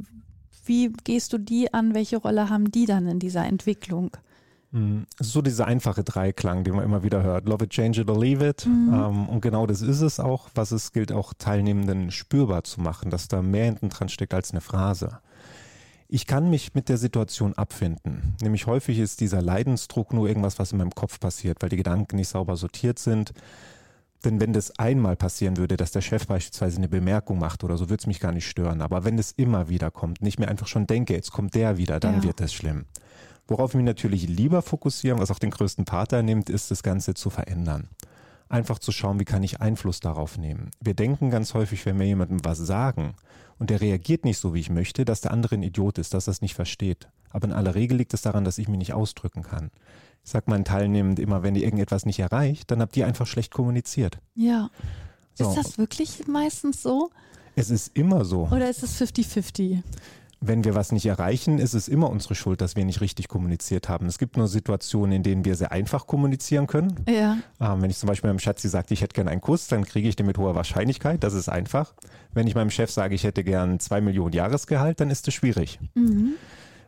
wie 0.64 0.94
gehst 1.04 1.34
du 1.34 1.40
die 1.40 1.74
an? 1.74 1.96
Welche 1.96 2.18
Rolle 2.18 2.50
haben 2.50 2.72
die 2.72 2.86
dann 2.86 3.08
in 3.08 3.18
dieser 3.18 3.46
Entwicklung? 3.46 4.12
Hm, 4.74 5.08
so 5.20 5.42
dieser 5.42 5.66
einfache 5.66 6.04
Dreiklang, 6.04 6.64
den 6.64 6.76
man 6.76 6.86
immer 6.86 7.02
wieder 7.02 7.24
hört. 7.24 7.48
Love 7.48 7.66
it, 7.66 7.72
change 7.72 8.02
it 8.02 8.10
or 8.10 8.20
leave 8.20 8.48
it. 8.48 8.66
Mhm. 8.68 8.94
Ähm, 8.94 9.30
und 9.30 9.42
genau 9.42 9.66
das 9.66 9.82
ist 9.82 10.02
es 10.02 10.20
auch, 10.20 10.50
was 10.54 10.72
es 10.72 10.92
gilt, 10.94 11.12
auch 11.12 11.34
Teilnehmenden 11.34 12.12
spürbar 12.12 12.64
zu 12.64 12.80
machen, 12.80 13.10
dass 13.10 13.28
da 13.28 13.42
mehr 13.42 13.66
hinten 13.66 13.90
dran 13.90 14.08
steckt 14.08 14.36
als 14.36 14.52
eine 14.52 14.62
Phrase. 14.62 15.20
Ich 16.08 16.28
kann 16.28 16.50
mich 16.50 16.76
mit 16.76 16.90
der 16.90 16.98
Situation 16.98 17.54
abfinden. 17.54 18.36
Nämlich 18.42 18.68
häufig 18.68 19.00
ist 19.00 19.20
dieser 19.20 19.42
Leidensdruck 19.42 20.14
nur 20.14 20.28
irgendwas, 20.28 20.60
was 20.60 20.74
in 20.74 20.78
meinem 20.78 20.92
Kopf 20.92 21.20
passiert, 21.20 21.62
weil 21.62 21.70
die 21.70 21.78
Gedanken 21.78 22.18
nicht 22.18 22.28
sauber 22.28 22.56
sortiert 22.56 23.00
sind 23.00 23.34
denn 24.24 24.40
wenn 24.40 24.54
das 24.54 24.78
einmal 24.78 25.16
passieren 25.16 25.58
würde, 25.58 25.78
dass 25.78 25.92
der 25.92 26.02
Chef 26.02 26.28
beispielsweise 26.28 26.78
eine 26.78 26.90
Bemerkung 26.90 27.40
macht 27.40 27.64
oder 27.64 27.78
so, 27.78 27.90
würde 27.90 28.02
es 28.02 28.08
mich 28.08 28.20
gar 28.20 28.32
nicht 28.32 28.48
stören. 28.48 28.82
Aber 28.82 29.04
wenn 29.04 29.18
es 29.18 29.32
immer 29.32 29.70
wieder 29.70 29.90
kommt, 29.90 30.22
nicht 30.22 30.40
mehr 30.40 30.50
einfach 30.50 30.68
schon 30.68 30.88
denke, 30.88 31.14
jetzt 31.14 31.32
kommt 31.32 31.56
der 31.56 31.78
wieder, 31.78 32.00
dann 32.00 32.18
ja. 32.18 32.24
wird 32.24 32.40
das 32.40 32.54
schlimm. 32.54 32.86
Worauf 33.48 33.72
ich 33.72 33.76
mich 33.76 33.86
natürlich 33.86 34.28
lieber 34.28 34.62
fokussieren, 34.62 35.20
was 35.20 35.32
auch 35.32 35.40
den 35.40 35.52
größten 35.52 35.86
Part 35.86 36.14
einnimmt, 36.14 36.50
ist 36.50 36.72
das 36.72 36.84
Ganze 36.84 37.16
zu 37.16 37.30
verändern. 37.30 37.90
Einfach 38.48 38.80
zu 38.80 38.92
schauen, 38.92 39.20
wie 39.20 39.26
kann 39.26 39.44
ich 39.44 39.62
Einfluss 39.62 40.00
darauf 40.00 40.38
nehmen. 40.38 40.72
Wir 40.80 40.94
denken 40.94 41.30
ganz 41.30 41.54
häufig, 41.54 41.86
wenn 41.86 42.00
wir 42.00 42.06
jemandem 42.06 42.44
was 42.44 42.60
sagen 42.60 43.16
und 43.58 43.70
der 43.70 43.82
reagiert 43.82 44.26
nicht 44.26 44.38
so, 44.38 44.54
wie 44.54 44.60
ich 44.60 44.70
möchte, 44.70 45.06
dass 45.06 45.22
der 45.22 45.32
andere 45.32 45.56
ein 45.56 45.64
Idiot 45.64 45.98
ist, 45.98 46.14
dass 46.14 46.28
er 46.28 46.32
es 46.32 46.42
nicht 46.42 46.54
versteht. 46.54 47.08
Aber 47.32 47.48
in 47.48 47.54
aller 47.54 47.76
Regel 47.76 47.98
liegt 47.98 48.14
es 48.14 48.22
daran, 48.22 48.44
dass 48.44 48.58
ich 48.58 48.68
mich 48.68 48.78
nicht 48.78 48.94
ausdrücken 48.94 49.44
kann. 49.44 49.72
Ich 50.24 50.32
sage 50.32 50.50
meinen 50.50 50.66
Teilnehmenden 50.66 51.24
immer, 51.24 51.44
wenn 51.44 51.56
ihr 51.56 51.64
irgendetwas 51.64 52.06
nicht 52.06 52.20
erreicht, 52.20 52.70
dann 52.70 52.82
habt 52.82 52.96
ihr 52.96 53.08
einfach 53.08 53.26
schlecht 53.26 53.54
kommuniziert. 53.54 54.20
Ja. 54.36 54.70
So. 55.34 55.50
Ist 55.50 55.56
das 55.56 55.78
wirklich 55.78 56.28
meistens 56.28 56.82
so? 56.84 57.10
Es 57.56 57.70
ist 57.70 57.92
immer 57.96 58.24
so. 58.26 58.48
Oder 58.52 58.70
ist 58.70 58.84
es 58.84 59.02
50-50? 59.02 59.82
Wenn 60.44 60.64
wir 60.64 60.74
was 60.74 60.92
nicht 60.92 61.06
erreichen, 61.06 61.60
ist 61.60 61.76
es 61.76 61.88
immer 61.88 62.10
unsere 62.10 62.34
Schuld, 62.34 62.62
dass 62.62 62.76
wir 62.76 62.84
nicht 62.84 63.00
richtig 63.02 63.28
kommuniziert 63.28 63.90
haben. 63.90 64.08
Es 64.08 64.18
gibt 64.18 64.38
nur 64.38 64.48
Situationen, 64.48 65.18
in 65.18 65.24
denen 65.24 65.46
wir 65.46 65.56
sehr 65.56 65.72
einfach 65.72 66.08
kommunizieren 66.08 66.66
können. 66.66 66.96
Ja. 67.08 67.38
Ähm, 67.60 67.82
wenn 67.84 67.92
ich 67.92 67.98
zum 67.98 68.08
Beispiel 68.08 68.28
meinem 68.28 68.40
Schatzi 68.40 68.68
sage, 68.68 68.88
ich 68.92 69.02
hätte 69.02 69.14
gern 69.14 69.28
einen 69.28 69.42
Kuss, 69.42 69.68
dann 69.68 69.86
kriege 69.86 70.10
ich 70.10 70.16
den 70.16 70.26
mit 70.26 70.40
hoher 70.40 70.56
Wahrscheinlichkeit. 70.56 71.24
Das 71.24 71.36
ist 71.36 71.48
einfach. 71.48 71.94
Wenn 72.34 72.48
ich 72.48 72.56
meinem 72.56 72.72
Chef 72.72 72.90
sage, 72.90 73.14
ich 73.14 73.24
hätte 73.24 73.44
gern 73.44 73.80
zwei 73.80 74.02
Millionen 74.02 74.34
Jahresgehalt, 74.34 75.00
dann 75.00 75.12
ist 75.12 75.28
es 75.28 75.34
schwierig. 75.36 75.80
Mhm. 75.94 76.34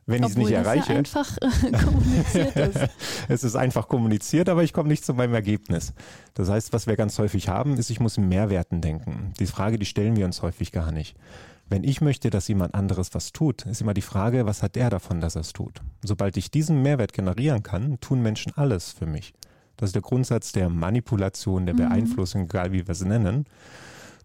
Wenn 0.05 0.23
ich 0.23 0.29
es 0.29 0.37
nicht 0.37 0.51
erreiche. 0.51 0.93
Ja 0.93 0.99
einfach 0.99 1.37
äh, 1.37 1.71
kommuniziert 1.71 2.55
ist. 2.55 2.89
es 3.29 3.43
ist 3.43 3.55
einfach 3.55 3.87
kommuniziert, 3.87 4.49
aber 4.49 4.63
ich 4.63 4.73
komme 4.73 4.89
nicht 4.89 5.05
zu 5.05 5.13
meinem 5.13 5.33
Ergebnis. 5.33 5.93
Das 6.33 6.49
heißt, 6.49 6.73
was 6.73 6.87
wir 6.87 6.95
ganz 6.95 7.17
häufig 7.19 7.49
haben, 7.49 7.77
ist, 7.77 7.89
ich 7.89 7.99
muss 7.99 8.17
in 8.17 8.27
Mehrwerten 8.27 8.81
denken. 8.81 9.33
Die 9.39 9.47
Frage, 9.47 9.79
die 9.79 9.85
stellen 9.85 10.15
wir 10.15 10.25
uns 10.25 10.41
häufig 10.41 10.71
gar 10.71 10.91
nicht. 10.91 11.15
Wenn 11.69 11.83
ich 11.83 12.01
möchte, 12.01 12.29
dass 12.29 12.47
jemand 12.47 12.75
anderes 12.75 13.13
was 13.13 13.31
tut, 13.31 13.65
ist 13.65 13.81
immer 13.81 13.93
die 13.93 14.01
Frage, 14.01 14.45
was 14.45 14.61
hat 14.61 14.75
der 14.75 14.89
davon, 14.89 15.21
dass 15.21 15.35
er 15.35 15.41
es 15.41 15.53
tut? 15.53 15.81
Sobald 16.03 16.37
ich 16.37 16.51
diesen 16.51 16.81
Mehrwert 16.81 17.13
generieren 17.13 17.63
kann, 17.63 17.99
tun 17.99 18.21
Menschen 18.21 18.51
alles 18.55 18.91
für 18.91 19.05
mich. 19.05 19.33
Das 19.77 19.89
ist 19.89 19.95
der 19.95 20.01
Grundsatz 20.01 20.51
der 20.51 20.69
Manipulation, 20.69 21.65
der 21.65 21.73
mhm. 21.73 21.79
Beeinflussung, 21.79 22.43
egal 22.43 22.71
wie 22.73 22.85
wir 22.85 22.91
es 22.91 23.03
nennen. 23.03 23.45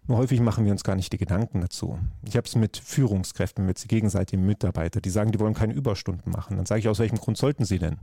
Nur 0.09 0.17
häufig 0.17 0.39
machen 0.39 0.65
wir 0.65 0.71
uns 0.71 0.83
gar 0.83 0.95
nicht 0.95 1.13
die 1.13 1.19
Gedanken 1.19 1.61
dazu. 1.61 1.99
Ich 2.27 2.35
habe 2.35 2.47
es 2.47 2.55
mit 2.55 2.77
Führungskräften, 2.77 3.63
mit 3.63 3.87
gegenseitigen 3.87 4.43
Mitarbeitern, 4.43 5.03
die 5.03 5.11
sagen, 5.11 5.31
die 5.31 5.39
wollen 5.39 5.53
keine 5.53 5.73
Überstunden 5.73 6.31
machen. 6.31 6.57
Dann 6.57 6.65
sage 6.65 6.79
ich, 6.79 6.89
aus 6.89 6.97
welchem 6.97 7.19
Grund 7.19 7.37
sollten 7.37 7.63
sie 7.63 7.77
denn? 7.77 7.97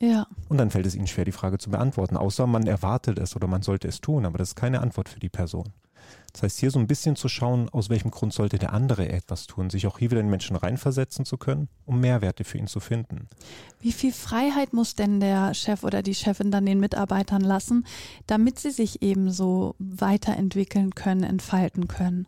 Ja. 0.00 0.26
Und 0.48 0.56
dann 0.56 0.70
fällt 0.70 0.86
es 0.86 0.94
ihnen 0.94 1.08
schwer, 1.08 1.26
die 1.26 1.30
Frage 1.30 1.58
zu 1.58 1.68
beantworten, 1.68 2.16
außer 2.16 2.46
man 2.46 2.66
erwartet 2.66 3.18
es 3.18 3.36
oder 3.36 3.48
man 3.48 3.60
sollte 3.60 3.86
es 3.86 4.00
tun, 4.00 4.24
aber 4.24 4.38
das 4.38 4.48
ist 4.48 4.54
keine 4.54 4.80
Antwort 4.80 5.10
für 5.10 5.20
die 5.20 5.28
Person. 5.28 5.74
Das 6.32 6.42
heißt, 6.42 6.58
hier 6.60 6.70
so 6.70 6.78
ein 6.78 6.86
bisschen 6.86 7.14
zu 7.14 7.28
schauen, 7.28 7.68
aus 7.68 7.90
welchem 7.90 8.10
Grund 8.10 8.32
sollte 8.32 8.58
der 8.58 8.72
andere 8.72 9.08
etwas 9.08 9.46
tun, 9.46 9.68
sich 9.68 9.86
auch 9.86 9.98
hier 9.98 10.10
wieder 10.10 10.20
in 10.20 10.26
den 10.26 10.30
Menschen 10.30 10.56
reinversetzen 10.56 11.26
zu 11.26 11.36
können, 11.36 11.68
um 11.84 12.00
Mehrwerte 12.00 12.44
für 12.44 12.56
ihn 12.58 12.66
zu 12.66 12.80
finden. 12.80 13.28
Wie 13.80 13.92
viel 13.92 14.12
Freiheit 14.12 14.72
muss 14.72 14.94
denn 14.94 15.20
der 15.20 15.52
Chef 15.52 15.84
oder 15.84 16.02
die 16.02 16.14
Chefin 16.14 16.50
dann 16.50 16.64
den 16.64 16.80
Mitarbeitern 16.80 17.42
lassen, 17.42 17.86
damit 18.26 18.58
sie 18.58 18.70
sich 18.70 19.02
eben 19.02 19.30
so 19.30 19.74
weiterentwickeln 19.78 20.94
können, 20.94 21.22
entfalten 21.22 21.86
können? 21.86 22.26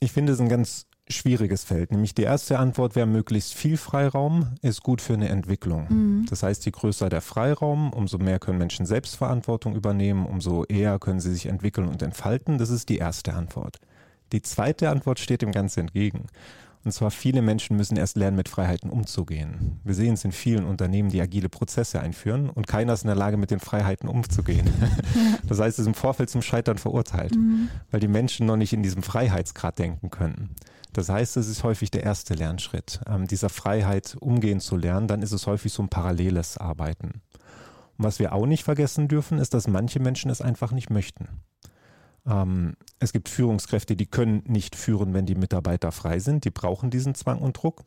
Ich 0.00 0.12
finde 0.12 0.32
es 0.32 0.40
ein 0.40 0.48
ganz 0.48 0.86
schwieriges 1.08 1.64
Feld. 1.64 1.92
Nämlich 1.92 2.14
die 2.14 2.22
erste 2.22 2.58
Antwort 2.58 2.96
wäre 2.96 3.06
möglichst 3.06 3.54
viel 3.54 3.76
Freiraum 3.76 4.54
ist 4.62 4.82
gut 4.82 5.00
für 5.00 5.14
eine 5.14 5.28
Entwicklung. 5.28 5.86
Mhm. 5.88 6.26
Das 6.28 6.42
heißt, 6.42 6.64
je 6.64 6.72
größer 6.72 7.08
der 7.08 7.20
Freiraum, 7.20 7.92
umso 7.92 8.18
mehr 8.18 8.38
können 8.38 8.58
Menschen 8.58 8.86
Selbstverantwortung 8.86 9.76
übernehmen, 9.76 10.26
umso 10.26 10.64
eher 10.64 10.98
können 10.98 11.20
sie 11.20 11.32
sich 11.32 11.46
entwickeln 11.46 11.88
und 11.88 12.02
entfalten. 12.02 12.58
Das 12.58 12.70
ist 12.70 12.88
die 12.88 12.98
erste 12.98 13.34
Antwort. 13.34 13.78
Die 14.32 14.42
zweite 14.42 14.90
Antwort 14.90 15.20
steht 15.20 15.42
dem 15.42 15.52
ganz 15.52 15.76
entgegen. 15.76 16.26
Und 16.84 16.92
zwar 16.92 17.10
viele 17.10 17.42
Menschen 17.42 17.76
müssen 17.76 17.96
erst 17.96 18.16
lernen, 18.16 18.36
mit 18.36 18.48
Freiheiten 18.48 18.90
umzugehen. 18.90 19.80
Wir 19.82 19.94
sehen 19.94 20.14
es 20.14 20.24
in 20.24 20.30
vielen 20.30 20.64
Unternehmen, 20.64 21.08
die 21.08 21.20
agile 21.20 21.48
Prozesse 21.48 21.98
einführen 21.98 22.48
und 22.48 22.68
keiner 22.68 22.92
ist 22.92 23.02
in 23.02 23.08
der 23.08 23.16
Lage, 23.16 23.36
mit 23.36 23.50
den 23.50 23.58
Freiheiten 23.58 24.08
umzugehen. 24.08 24.68
Das 25.48 25.60
heißt, 25.60 25.78
es 25.78 25.80
ist 25.80 25.86
im 25.86 25.94
Vorfeld 25.94 26.28
zum 26.28 26.42
Scheitern 26.42 26.76
verurteilt, 26.76 27.36
mhm. 27.36 27.68
weil 27.92 28.00
die 28.00 28.08
Menschen 28.08 28.46
noch 28.46 28.56
nicht 28.56 28.72
in 28.72 28.82
diesem 28.82 29.04
Freiheitsgrad 29.04 29.78
denken 29.78 30.10
können. 30.10 30.50
Das 30.96 31.10
heißt, 31.10 31.36
es 31.36 31.48
ist 31.48 31.62
häufig 31.62 31.90
der 31.90 32.04
erste 32.04 32.32
Lernschritt, 32.32 33.00
ähm, 33.06 33.26
dieser 33.26 33.50
Freiheit 33.50 34.16
umgehen 34.18 34.60
zu 34.60 34.78
lernen. 34.78 35.08
Dann 35.08 35.20
ist 35.20 35.32
es 35.32 35.46
häufig 35.46 35.70
so 35.70 35.82
ein 35.82 35.90
paralleles 35.90 36.56
Arbeiten. 36.56 37.20
Und 37.98 38.04
was 38.06 38.18
wir 38.18 38.32
auch 38.32 38.46
nicht 38.46 38.64
vergessen 38.64 39.06
dürfen, 39.06 39.38
ist, 39.38 39.52
dass 39.52 39.68
manche 39.68 40.00
Menschen 40.00 40.30
es 40.30 40.40
einfach 40.40 40.72
nicht 40.72 40.88
möchten. 40.88 41.28
Ähm, 42.26 42.76
es 42.98 43.12
gibt 43.12 43.28
Führungskräfte, 43.28 43.94
die 43.94 44.06
können 44.06 44.42
nicht 44.46 44.74
führen, 44.74 45.12
wenn 45.12 45.26
die 45.26 45.34
Mitarbeiter 45.34 45.92
frei 45.92 46.18
sind. 46.18 46.46
Die 46.46 46.50
brauchen 46.50 46.88
diesen 46.88 47.14
Zwang 47.14 47.40
und 47.40 47.62
Druck. 47.62 47.84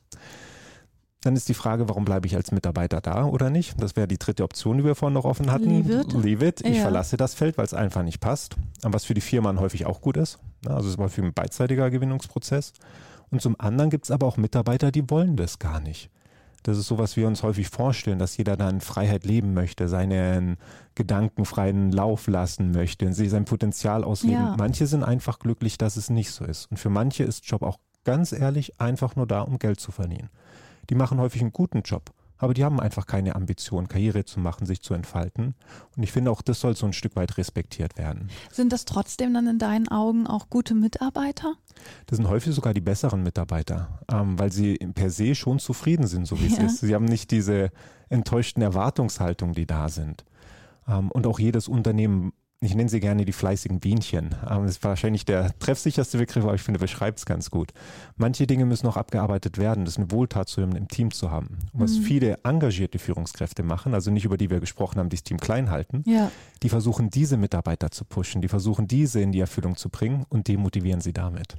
Dann 1.21 1.35
ist 1.35 1.49
die 1.49 1.53
Frage, 1.53 1.89
warum 1.89 2.05
bleibe 2.05 2.27
ich 2.27 2.35
als 2.35 2.51
Mitarbeiter 2.51 3.01
da 3.01 3.25
oder 3.25 3.49
nicht? 3.49 3.81
Das 3.81 3.97
wäre 3.97 4.07
die 4.07 4.17
dritte 4.17 4.43
Option, 4.43 4.77
die 4.77 4.85
wir 4.85 4.95
vorhin 4.95 5.13
noch 5.13 5.25
offen 5.25 5.51
hatten. 5.51 5.83
Leave 5.83 6.01
it. 6.01 6.13
Leave 6.13 6.45
it. 6.45 6.61
Ich 6.61 6.77
ja. 6.77 6.83
verlasse 6.83 7.17
das 7.17 7.33
Feld, 7.33 7.57
weil 7.57 7.65
es 7.65 7.73
einfach 7.73 8.03
nicht 8.03 8.21
passt. 8.21 8.55
Was 8.83 9.03
für 9.03 9.13
die 9.13 9.21
Firma 9.21 9.53
häufig 9.59 9.85
auch 9.85 9.99
gut 9.99 10.15
ist. 10.15 10.39
Also 10.65 10.89
es 10.89 10.95
ist 10.95 11.13
für 11.13 11.21
ein 11.21 11.33
beidseitiger 11.33 11.89
Gewinnungsprozess. 11.89 12.71
Und 13.31 13.41
zum 13.41 13.59
anderen 13.59 13.89
gibt 13.89 14.05
es 14.05 14.11
aber 14.11 14.27
auch 14.27 14.38
Mitarbeiter, 14.38 14.91
die 14.91 15.09
wollen 15.09 15.35
das 15.35 15.59
gar 15.59 15.81
nicht. 15.81 16.09
Das 16.63 16.77
ist 16.77 16.88
so, 16.88 16.97
was 16.97 17.15
wir 17.15 17.27
uns 17.27 17.43
häufig 17.43 17.69
vorstellen, 17.69 18.19
dass 18.19 18.38
jeder 18.38 18.57
dann 18.57 18.81
Freiheit 18.81 19.25
leben 19.25 19.53
möchte, 19.53 19.88
seinen 19.88 20.57
gedankenfreien 20.95 21.91
Lauf 21.91 22.27
lassen 22.27 22.71
möchte, 22.71 23.11
sein 23.13 23.45
Potenzial 23.45 24.03
ausleben. 24.03 24.39
Ja. 24.39 24.55
Manche 24.57 24.88
sind 24.88 25.03
einfach 25.03 25.39
glücklich, 25.39 25.77
dass 25.77 25.95
es 25.95 26.09
nicht 26.09 26.31
so 26.31 26.43
ist. 26.45 26.69
Und 26.69 26.77
für 26.77 26.89
manche 26.89 27.23
ist 27.23 27.45
Job 27.45 27.61
auch 27.61 27.77
ganz 28.03 28.31
ehrlich 28.31 28.79
einfach 28.79 29.15
nur 29.15 29.27
da, 29.27 29.41
um 29.41 29.59
Geld 29.59 29.79
zu 29.79 29.91
verdienen. 29.91 30.29
Die 30.89 30.96
machen 30.96 31.19
häufig 31.19 31.41
einen 31.41 31.53
guten 31.53 31.81
Job 31.81 32.12
aber 32.39 32.53
die 32.53 32.63
haben 32.63 32.79
einfach 32.79 33.05
keine 33.05 33.36
Ambition, 33.36 33.88
Karriere 33.88 34.24
zu 34.24 34.39
machen, 34.39 34.65
sich 34.65 34.81
zu 34.81 34.93
entfalten. 34.93 35.55
Und 35.96 36.03
ich 36.03 36.12
finde 36.12 36.31
auch, 36.31 36.41
das 36.41 36.62
soll 36.62 36.75
so 36.75 36.86
ein 36.86 36.93
Stück 36.93 37.15
weit 37.15 37.38
respektiert 37.38 37.98
werden. 37.98 38.29
Sind 38.50 38.72
das 38.72 38.86
trotzdem 38.86 39.34
dann 39.34 39.46
in 39.46 39.60
deinen 39.60 39.89
Augen 39.89 40.25
auch 40.25 40.50
gute 40.50 40.74
Mitarbeiter? 40.74 41.55
Das 42.08 42.15
sind 42.15 42.29
häufig 42.29 42.55
sogar 42.55 42.74
die 42.74 42.81
besseren 42.81 43.24
Mitarbeiter, 43.24 44.00
ähm, 44.10 44.39
weil 44.39 44.51
sie 44.51 44.77
per 44.77 45.10
se 45.10 45.36
schon 45.36 45.60
zufrieden 45.60 46.08
sind, 46.08 46.25
so 46.25 46.39
wie 46.39 46.48
ja. 46.48 46.63
es 46.63 46.74
ist. 46.74 46.79
Sie 46.79 46.96
haben 46.96 47.05
nicht 47.05 47.29
diese 47.31 47.72
enttäuschten 48.08 48.63
Erwartungshaltungen, 48.63 49.53
die 49.53 49.67
da 49.67 49.89
sind. 49.89 50.24
Ähm, 50.88 51.12
und 51.12 51.27
auch 51.27 51.39
jedes 51.39 51.67
Unternehmen 51.67 52.31
ich 52.61 52.75
nenne 52.75 52.89
sie 52.89 52.99
gerne 52.99 53.23
die 53.23 53.31
fleißigen 53.31 53.79
Bienchen. 53.79 54.35
Das 54.41 54.69
ist 54.69 54.83
wahrscheinlich 54.83 55.23
der 55.23 55.57
treffsicherste 55.59 56.17
Begriff, 56.17 56.43
aber 56.43 56.55
ich 56.55 56.61
finde, 56.61 56.79
beschreibt 56.79 57.19
es 57.19 57.25
ganz 57.25 57.49
gut. 57.49 57.71
Manche 58.17 58.47
Dinge 58.47 58.65
müssen 58.65 58.85
noch 58.85 58.97
abgearbeitet 58.97 59.57
werden. 59.57 59.85
Das 59.85 59.93
ist 59.93 59.97
eine 59.99 60.11
Wohltat 60.11 60.49
zu 60.49 60.61
im 60.61 60.87
Team 60.89 61.11
zu 61.11 61.31
haben. 61.31 61.59
Und 61.71 61.79
was 61.79 61.99
mhm. 61.99 62.03
viele 62.03 62.39
engagierte 62.43 62.99
Führungskräfte 62.99 63.63
machen, 63.63 63.93
also 63.93 64.11
nicht 64.11 64.25
über 64.25 64.35
die 64.35 64.49
wir 64.49 64.59
gesprochen 64.59 64.99
haben, 64.99 65.07
die 65.07 65.15
das 65.15 65.23
Team 65.23 65.39
klein 65.39 65.71
halten, 65.71 66.03
ja. 66.05 66.31
die 66.61 66.69
versuchen, 66.69 67.09
diese 67.09 67.37
Mitarbeiter 67.37 67.91
zu 67.91 68.03
pushen, 68.03 68.41
die 68.41 68.49
versuchen, 68.49 68.87
diese 68.87 69.21
in 69.21 69.31
die 69.31 69.39
Erfüllung 69.39 69.77
zu 69.77 69.87
bringen 69.89 70.25
und 70.27 70.49
demotivieren 70.49 70.99
sie 70.99 71.13
damit. 71.13 71.55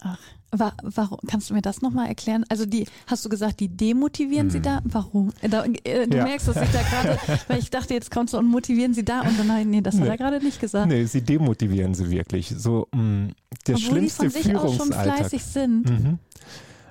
Ach, 0.00 0.18
wa 0.52 0.72
warum? 0.82 1.18
Kannst 1.26 1.50
du 1.50 1.54
mir 1.54 1.62
das 1.62 1.82
nochmal 1.82 2.08
erklären? 2.08 2.44
Also 2.48 2.66
die, 2.66 2.86
hast 3.06 3.24
du 3.24 3.28
gesagt, 3.28 3.58
die 3.58 3.68
demotivieren 3.68 4.46
hm. 4.46 4.50
sie 4.50 4.60
da? 4.60 4.80
Warum? 4.84 5.32
Äh, 5.42 5.48
da, 5.48 5.64
äh, 5.64 6.06
du 6.06 6.16
ja. 6.16 6.24
merkst, 6.24 6.48
dass 6.48 6.56
ich 6.56 6.70
da 6.70 6.82
gerade, 6.82 7.18
weil 7.48 7.58
ich 7.58 7.70
dachte, 7.70 7.94
jetzt 7.94 8.10
kommst 8.10 8.34
du 8.34 8.38
und 8.38 8.46
motivieren 8.46 8.94
sie 8.94 9.04
da 9.04 9.22
und 9.22 9.38
dann, 9.38 9.70
nee, 9.70 9.80
das 9.80 9.94
nee. 9.94 10.02
hat 10.02 10.08
er 10.08 10.16
gerade 10.16 10.44
nicht 10.44 10.60
gesagt. 10.60 10.88
Nee, 10.88 11.04
sie 11.04 11.22
demotivieren 11.22 11.94
sie 11.94 12.10
wirklich. 12.10 12.54
So, 12.56 12.86
mh, 12.92 13.02
mm, 13.02 13.34
der 13.66 13.74
Obwohl 13.74 13.90
schlimmste 13.90 14.28
die 14.28 14.30
von 14.30 14.42
sich 14.42 14.56
auch 14.56 14.74
schon 14.74 14.92
fleißig 14.92 15.44
sind. 15.44 15.90
Mhm. 15.90 16.18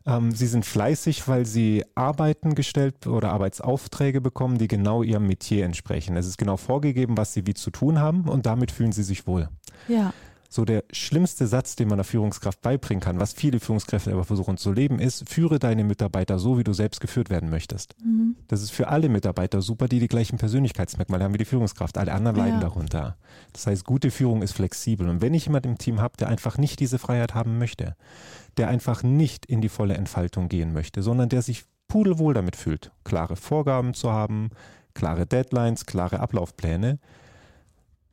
Ähm, 0.05 0.31
sie 0.31 0.47
sind 0.47 0.65
fleißig, 0.65 1.27
weil 1.29 1.45
sie 1.45 1.85
Arbeiten 1.95 2.55
gestellt 2.55 3.07
oder 3.07 3.31
Arbeitsaufträge 3.31 4.19
bekommen, 4.19 4.57
die 4.57 4.67
genau 4.67 5.01
ihrem 5.01 5.27
Metier 5.27 5.65
entsprechen. 5.65 6.15
Es 6.17 6.27
ist 6.27 6.37
genau 6.37 6.57
vorgegeben, 6.57 7.17
was 7.17 7.33
sie 7.33 7.47
wie 7.47 7.53
zu 7.53 7.71
tun 7.71 7.99
haben 7.99 8.27
und 8.27 8.45
damit 8.45 8.71
fühlen 8.71 8.91
sie 8.91 9.03
sich 9.03 9.27
wohl. 9.27 9.49
Ja 9.87 10.13
so 10.49 10.65
der 10.65 10.83
schlimmste 10.91 11.47
Satz, 11.47 11.75
den 11.75 11.87
man 11.87 11.97
einer 11.97 12.03
Führungskraft 12.03 12.61
beibringen 12.61 13.01
kann, 13.01 13.19
was 13.19 13.33
viele 13.33 13.59
Führungskräfte 13.59 14.11
aber 14.11 14.23
versuchen 14.23 14.57
zu 14.57 14.71
leben, 14.71 14.99
ist, 14.99 15.29
führe 15.29 15.59
deine 15.59 15.83
Mitarbeiter 15.83 16.39
so, 16.39 16.57
wie 16.57 16.63
du 16.63 16.73
selbst 16.73 17.01
geführt 17.01 17.29
werden 17.29 17.49
möchtest. 17.49 17.95
Mhm. 18.03 18.35
Das 18.47 18.61
ist 18.61 18.71
für 18.71 18.87
alle 18.87 19.09
Mitarbeiter 19.09 19.61
super, 19.61 19.87
die 19.87 19.99
die 19.99 20.07
gleichen 20.07 20.37
Persönlichkeitsmerkmale 20.37 21.23
haben 21.23 21.33
wie 21.33 21.39
die 21.39 21.45
Führungskraft. 21.45 21.97
Alle 21.97 22.13
anderen 22.13 22.37
leiden 22.37 22.55
ja. 22.55 22.61
darunter. 22.61 23.17
Das 23.53 23.67
heißt, 23.67 23.83
gute 23.85 24.11
Führung 24.11 24.41
ist 24.41 24.53
flexibel. 24.53 25.09
Und 25.09 25.21
wenn 25.21 25.33
ich 25.33 25.45
jemanden 25.45 25.69
im 25.69 25.77
Team 25.77 26.01
habe, 26.01 26.17
der 26.17 26.29
einfach 26.29 26.57
nicht 26.57 26.79
diese 26.79 26.99
Freiheit 26.99 27.35
haben 27.35 27.57
möchte, 27.57 27.95
der 28.57 28.69
einfach 28.69 29.03
nicht 29.03 29.45
in 29.45 29.61
die 29.61 29.69
volle 29.69 29.95
Entfaltung 29.95 30.49
gehen 30.49 30.73
möchte, 30.73 31.01
sondern 31.01 31.29
der 31.29 31.41
sich 31.41 31.65
pudelwohl 31.87 32.33
damit 32.33 32.55
fühlt, 32.55 32.91
klare 33.03 33.35
Vorgaben 33.35 33.93
zu 33.93 34.11
haben, 34.11 34.49
klare 34.93 35.25
Deadlines, 35.25 35.85
klare 35.85 36.19
Ablaufpläne, 36.19 36.99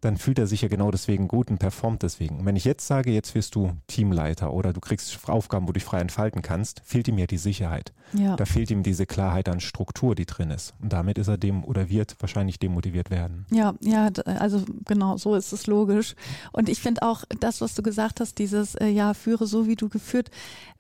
dann 0.05 0.17
fühlt 0.19 0.39
er 0.39 0.47
sich 0.47 0.63
ja 0.63 0.69
genau 0.69 0.91
deswegen 0.91 1.29
gut 1.29 1.51
und 1.51 1.59
performt 1.59 2.03
deswegen. 2.03 2.41
Und 2.41 2.47
wenn 2.47 2.57
ich 2.57 2.65
jetzt 2.65 2.87
sage, 2.87 3.11
jetzt 3.11 3.35
wirst 3.35 3.55
du 3.55 3.73
Teamleiter 3.87 4.53
oder 4.53 4.73
du 4.73 4.81
kriegst 4.81 5.19
Aufgaben, 5.29 5.65
wo 5.65 5.69
du 5.69 5.75
dich 5.75 5.85
frei 5.85 6.01
entfalten 6.01 6.43
kannst, 6.43 6.83
fehlt 6.85 7.09
ihm 7.09 7.19
ja 7.19 7.27
die 7.27 7.39
Sicherheit. 7.39 7.93
Ja. 8.13 8.37
Da 8.37 8.45
fehlt 8.45 8.71
ihm 8.71 8.83
diese 8.83 9.07
Klarheit 9.07 9.49
an 9.49 9.61
Struktur, 9.61 10.15
die 10.15 10.27
drin 10.27 10.51
ist. 10.51 10.75
Und 10.81 10.93
damit 10.93 11.19
ist 11.19 11.29
er 11.29 11.39
dem 11.39 11.65
oder 11.65 11.89
wird 11.89 12.17
wahrscheinlich 12.21 12.59
demotiviert 12.59 13.11
werden. 13.11 13.47
Ja, 13.51 13.75
ja, 13.81 14.11
also 14.27 14.65
genau, 14.85 15.17
so 15.17 15.35
ist 15.35 15.53
es 15.53 15.67
logisch. 15.67 16.15
Und 16.53 16.69
ich 16.69 16.81
finde 16.81 17.03
auch 17.03 17.25
das, 17.41 17.61
was 17.61 17.75
du 17.75 17.83
gesagt 17.83 18.21
hast, 18.21 18.39
dieses, 18.39 18.75
äh, 18.75 18.89
ja, 18.89 19.15
führe 19.15 19.47
so, 19.47 19.67
wie 19.67 19.77
du 19.77 19.89
geführt 19.89 20.31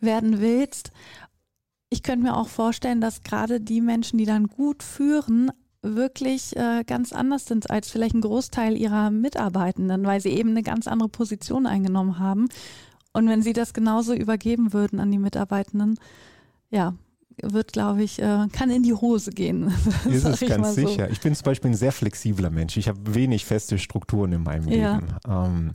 werden 0.00 0.40
willst. 0.40 0.92
Ich 1.90 2.02
könnte 2.02 2.24
mir 2.24 2.36
auch 2.36 2.48
vorstellen, 2.48 3.00
dass 3.00 3.22
gerade 3.22 3.60
die 3.60 3.80
Menschen, 3.80 4.18
die 4.18 4.26
dann 4.26 4.48
gut 4.48 4.82
führen, 4.82 5.50
wirklich 5.84 6.56
äh, 6.56 6.82
ganz 6.84 7.12
anders 7.12 7.46
sind 7.46 7.70
als 7.70 7.90
vielleicht 7.90 8.14
ein 8.14 8.20
Großteil 8.22 8.76
ihrer 8.76 9.10
Mitarbeitenden, 9.10 10.04
weil 10.04 10.20
sie 10.20 10.30
eben 10.30 10.50
eine 10.50 10.62
ganz 10.62 10.88
andere 10.88 11.08
Position 11.08 11.66
eingenommen 11.66 12.18
haben. 12.18 12.48
Und 13.12 13.28
wenn 13.28 13.42
sie 13.42 13.52
das 13.52 13.74
genauso 13.74 14.14
übergeben 14.14 14.72
würden 14.72 14.98
an 14.98 15.12
die 15.12 15.18
Mitarbeitenden, 15.18 15.98
ja, 16.70 16.94
wird, 17.40 17.72
glaube 17.72 18.02
ich, 18.02 18.20
äh, 18.20 18.46
kann 18.52 18.70
in 18.70 18.82
die 18.82 18.94
Hose 18.94 19.30
gehen. 19.30 19.72
Ist 20.10 20.24
es 20.24 20.40
ganz 20.40 20.74
sicher. 20.74 21.06
So. 21.06 21.12
Ich 21.12 21.20
bin 21.20 21.34
zum 21.34 21.44
Beispiel 21.44 21.70
ein 21.70 21.76
sehr 21.76 21.92
flexibler 21.92 22.50
Mensch. 22.50 22.76
Ich 22.76 22.88
habe 22.88 23.14
wenig 23.14 23.44
feste 23.44 23.78
Strukturen 23.78 24.32
in 24.32 24.42
meinem 24.42 24.68
ja. 24.68 24.94
Leben. 24.94 25.06
Ähm, 25.28 25.72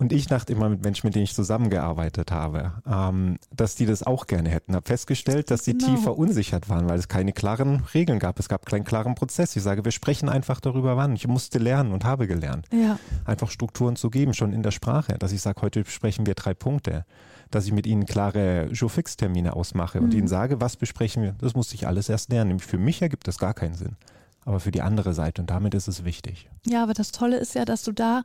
und 0.00 0.14
ich 0.14 0.26
dachte 0.26 0.54
immer 0.54 0.70
mit 0.70 0.82
Menschen, 0.82 1.06
mit 1.06 1.14
denen 1.14 1.24
ich 1.24 1.34
zusammengearbeitet 1.34 2.32
habe, 2.32 2.72
ähm, 2.90 3.38
dass 3.54 3.74
die 3.74 3.84
das 3.84 4.02
auch 4.02 4.26
gerne 4.26 4.48
hätten. 4.48 4.74
Habe 4.74 4.86
festgestellt, 4.86 5.50
dass 5.50 5.66
sie 5.66 5.76
genau. 5.76 5.88
tief 5.92 6.02
verunsichert 6.02 6.70
waren, 6.70 6.88
weil 6.88 6.98
es 6.98 7.06
keine 7.06 7.34
klaren 7.34 7.82
Regeln 7.92 8.18
gab. 8.18 8.38
Es 8.38 8.48
gab 8.48 8.64
keinen 8.64 8.84
klaren 8.84 9.14
Prozess. 9.14 9.54
Ich 9.56 9.62
sage, 9.62 9.84
wir 9.84 9.92
sprechen 9.92 10.30
einfach 10.30 10.60
darüber, 10.60 10.96
wann. 10.96 11.14
Ich 11.14 11.28
musste 11.28 11.58
lernen 11.58 11.92
und 11.92 12.06
habe 12.06 12.26
gelernt. 12.26 12.66
Ja. 12.72 12.98
Einfach 13.26 13.50
Strukturen 13.50 13.94
zu 13.96 14.08
geben, 14.08 14.32
schon 14.32 14.54
in 14.54 14.62
der 14.62 14.70
Sprache. 14.70 15.18
Dass 15.18 15.32
ich 15.32 15.42
sage, 15.42 15.60
heute 15.60 15.84
sprechen 15.84 16.24
wir 16.24 16.34
drei 16.34 16.54
Punkte. 16.54 17.04
dass 17.50 17.66
ich 17.66 17.72
mit 17.72 17.86
ihnen 17.86 18.06
klare 18.06 18.68
Jour-Fix-Termine 18.72 19.54
ausmache 19.54 20.00
und 20.00 20.14
ihnen 20.14 20.28
sage, 20.28 20.60
was 20.60 20.76
besprechen 20.76 21.24
wir. 21.24 21.34
Das 21.40 21.54
muss 21.54 21.74
ich 21.74 21.86
alles 21.86 22.08
erst 22.08 22.30
lernen. 22.30 22.48
Nämlich 22.48 22.66
für 22.66 22.78
mich 22.78 23.02
ergibt 23.02 23.28
das 23.28 23.38
gar 23.38 23.54
keinen 23.54 23.74
Sinn 23.74 23.96
aber 24.44 24.60
für 24.60 24.70
die 24.70 24.82
andere 24.82 25.12
Seite 25.12 25.42
und 25.42 25.50
damit 25.50 25.74
ist 25.74 25.88
es 25.88 26.04
wichtig. 26.04 26.48
Ja, 26.66 26.82
aber 26.82 26.94
das 26.94 27.12
Tolle 27.12 27.36
ist 27.36 27.54
ja, 27.54 27.64
dass 27.64 27.82
du 27.82 27.92
da 27.92 28.22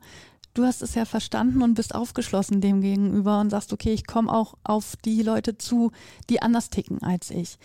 du 0.55 0.63
hast 0.63 0.81
es 0.81 0.95
ja 0.95 1.05
verstanden 1.05 1.61
und 1.61 1.75
bist 1.75 1.93
aufgeschlossen 1.93 2.61
dem 2.61 2.81
gegenüber 2.81 3.39
und 3.39 3.51
sagst, 3.51 3.71
okay, 3.71 3.93
ich 3.93 4.07
komme 4.07 4.31
auch 4.31 4.55
auf 4.63 4.95
die 5.05 5.21
Leute 5.21 5.57
zu, 5.57 5.91
die 6.29 6.41
anders 6.41 6.69
ticken 6.69 7.03
als 7.03 7.29
ich. 7.29 7.59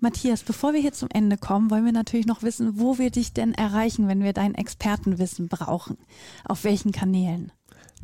Matthias, 0.00 0.42
bevor 0.42 0.72
wir 0.72 0.80
hier 0.80 0.92
zum 0.92 1.10
Ende 1.12 1.36
kommen, 1.36 1.70
wollen 1.70 1.84
wir 1.84 1.92
natürlich 1.92 2.26
noch 2.26 2.42
wissen, 2.42 2.78
wo 2.78 2.98
wir 2.98 3.10
dich 3.10 3.34
denn 3.34 3.52
erreichen, 3.52 4.08
wenn 4.08 4.22
wir 4.22 4.32
dein 4.32 4.54
Expertenwissen 4.54 5.48
brauchen. 5.48 5.98
Auf 6.44 6.64
welchen 6.64 6.92
Kanälen? 6.92 7.52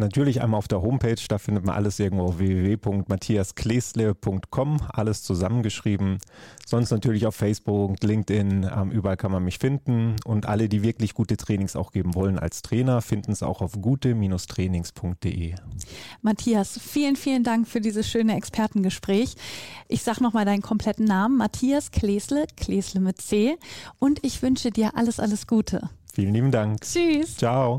Natürlich 0.02 0.42
einmal 0.42 0.59
auf 0.59 0.66
der 0.66 0.82
Homepage, 0.82 1.14
da 1.28 1.38
findet 1.38 1.64
man 1.64 1.76
alles 1.76 2.00
irgendwo 2.00 2.25
auf 2.25 2.38
www.matthiasklesle.com, 2.38 4.80
alles 4.92 5.23
zusammengeschrieben. 5.23 6.18
Sonst 6.66 6.90
natürlich 6.90 7.25
auf 7.25 7.37
Facebook, 7.37 8.02
LinkedIn, 8.02 8.68
ähm, 8.76 8.90
überall 8.90 9.16
kann 9.16 9.30
man 9.30 9.44
mich 9.44 9.61
finden. 9.61 10.16
Und 10.25 10.47
alle, 10.47 10.68
die 10.68 10.82
wirklich 10.82 11.14
gute 11.14 11.37
Trainings 11.37 11.76
auch 11.76 11.92
geben 11.92 12.16
wollen 12.16 12.37
als 12.37 12.62
Trainer, 12.62 13.00
finden 13.00 13.30
es 13.30 13.44
auch 13.44 13.62
auf 13.62 13.80
gute-trainings.de. 13.80 15.54
Matthias, 16.21 16.80
vielen, 16.82 17.14
vielen 17.14 17.44
Dank 17.44 17.68
für 17.68 17.80
dieses 17.80 18.09
schöne 18.09 18.35
Expertengespräch. 18.35 19.37
Ich 19.87 20.02
sage 20.02 20.21
nochmal 20.21 20.47
deinen 20.47 20.62
kompletten 20.62 21.04
Namen, 21.04 21.37
Matthias 21.37 21.92
Klesle, 21.92 22.47
Klesle 22.56 23.00
mit 23.00 23.21
C. 23.21 23.56
Und 24.00 24.18
ich 24.25 24.42
wünsche 24.42 24.73
dir 24.73 24.97
alles, 24.97 25.21
alles 25.21 25.47
Gute. 25.47 25.90
Vielen 26.12 26.35
lieben 26.35 26.50
Dank. 26.50 26.80
Tschüss. 26.80 27.37
Ciao. 27.37 27.78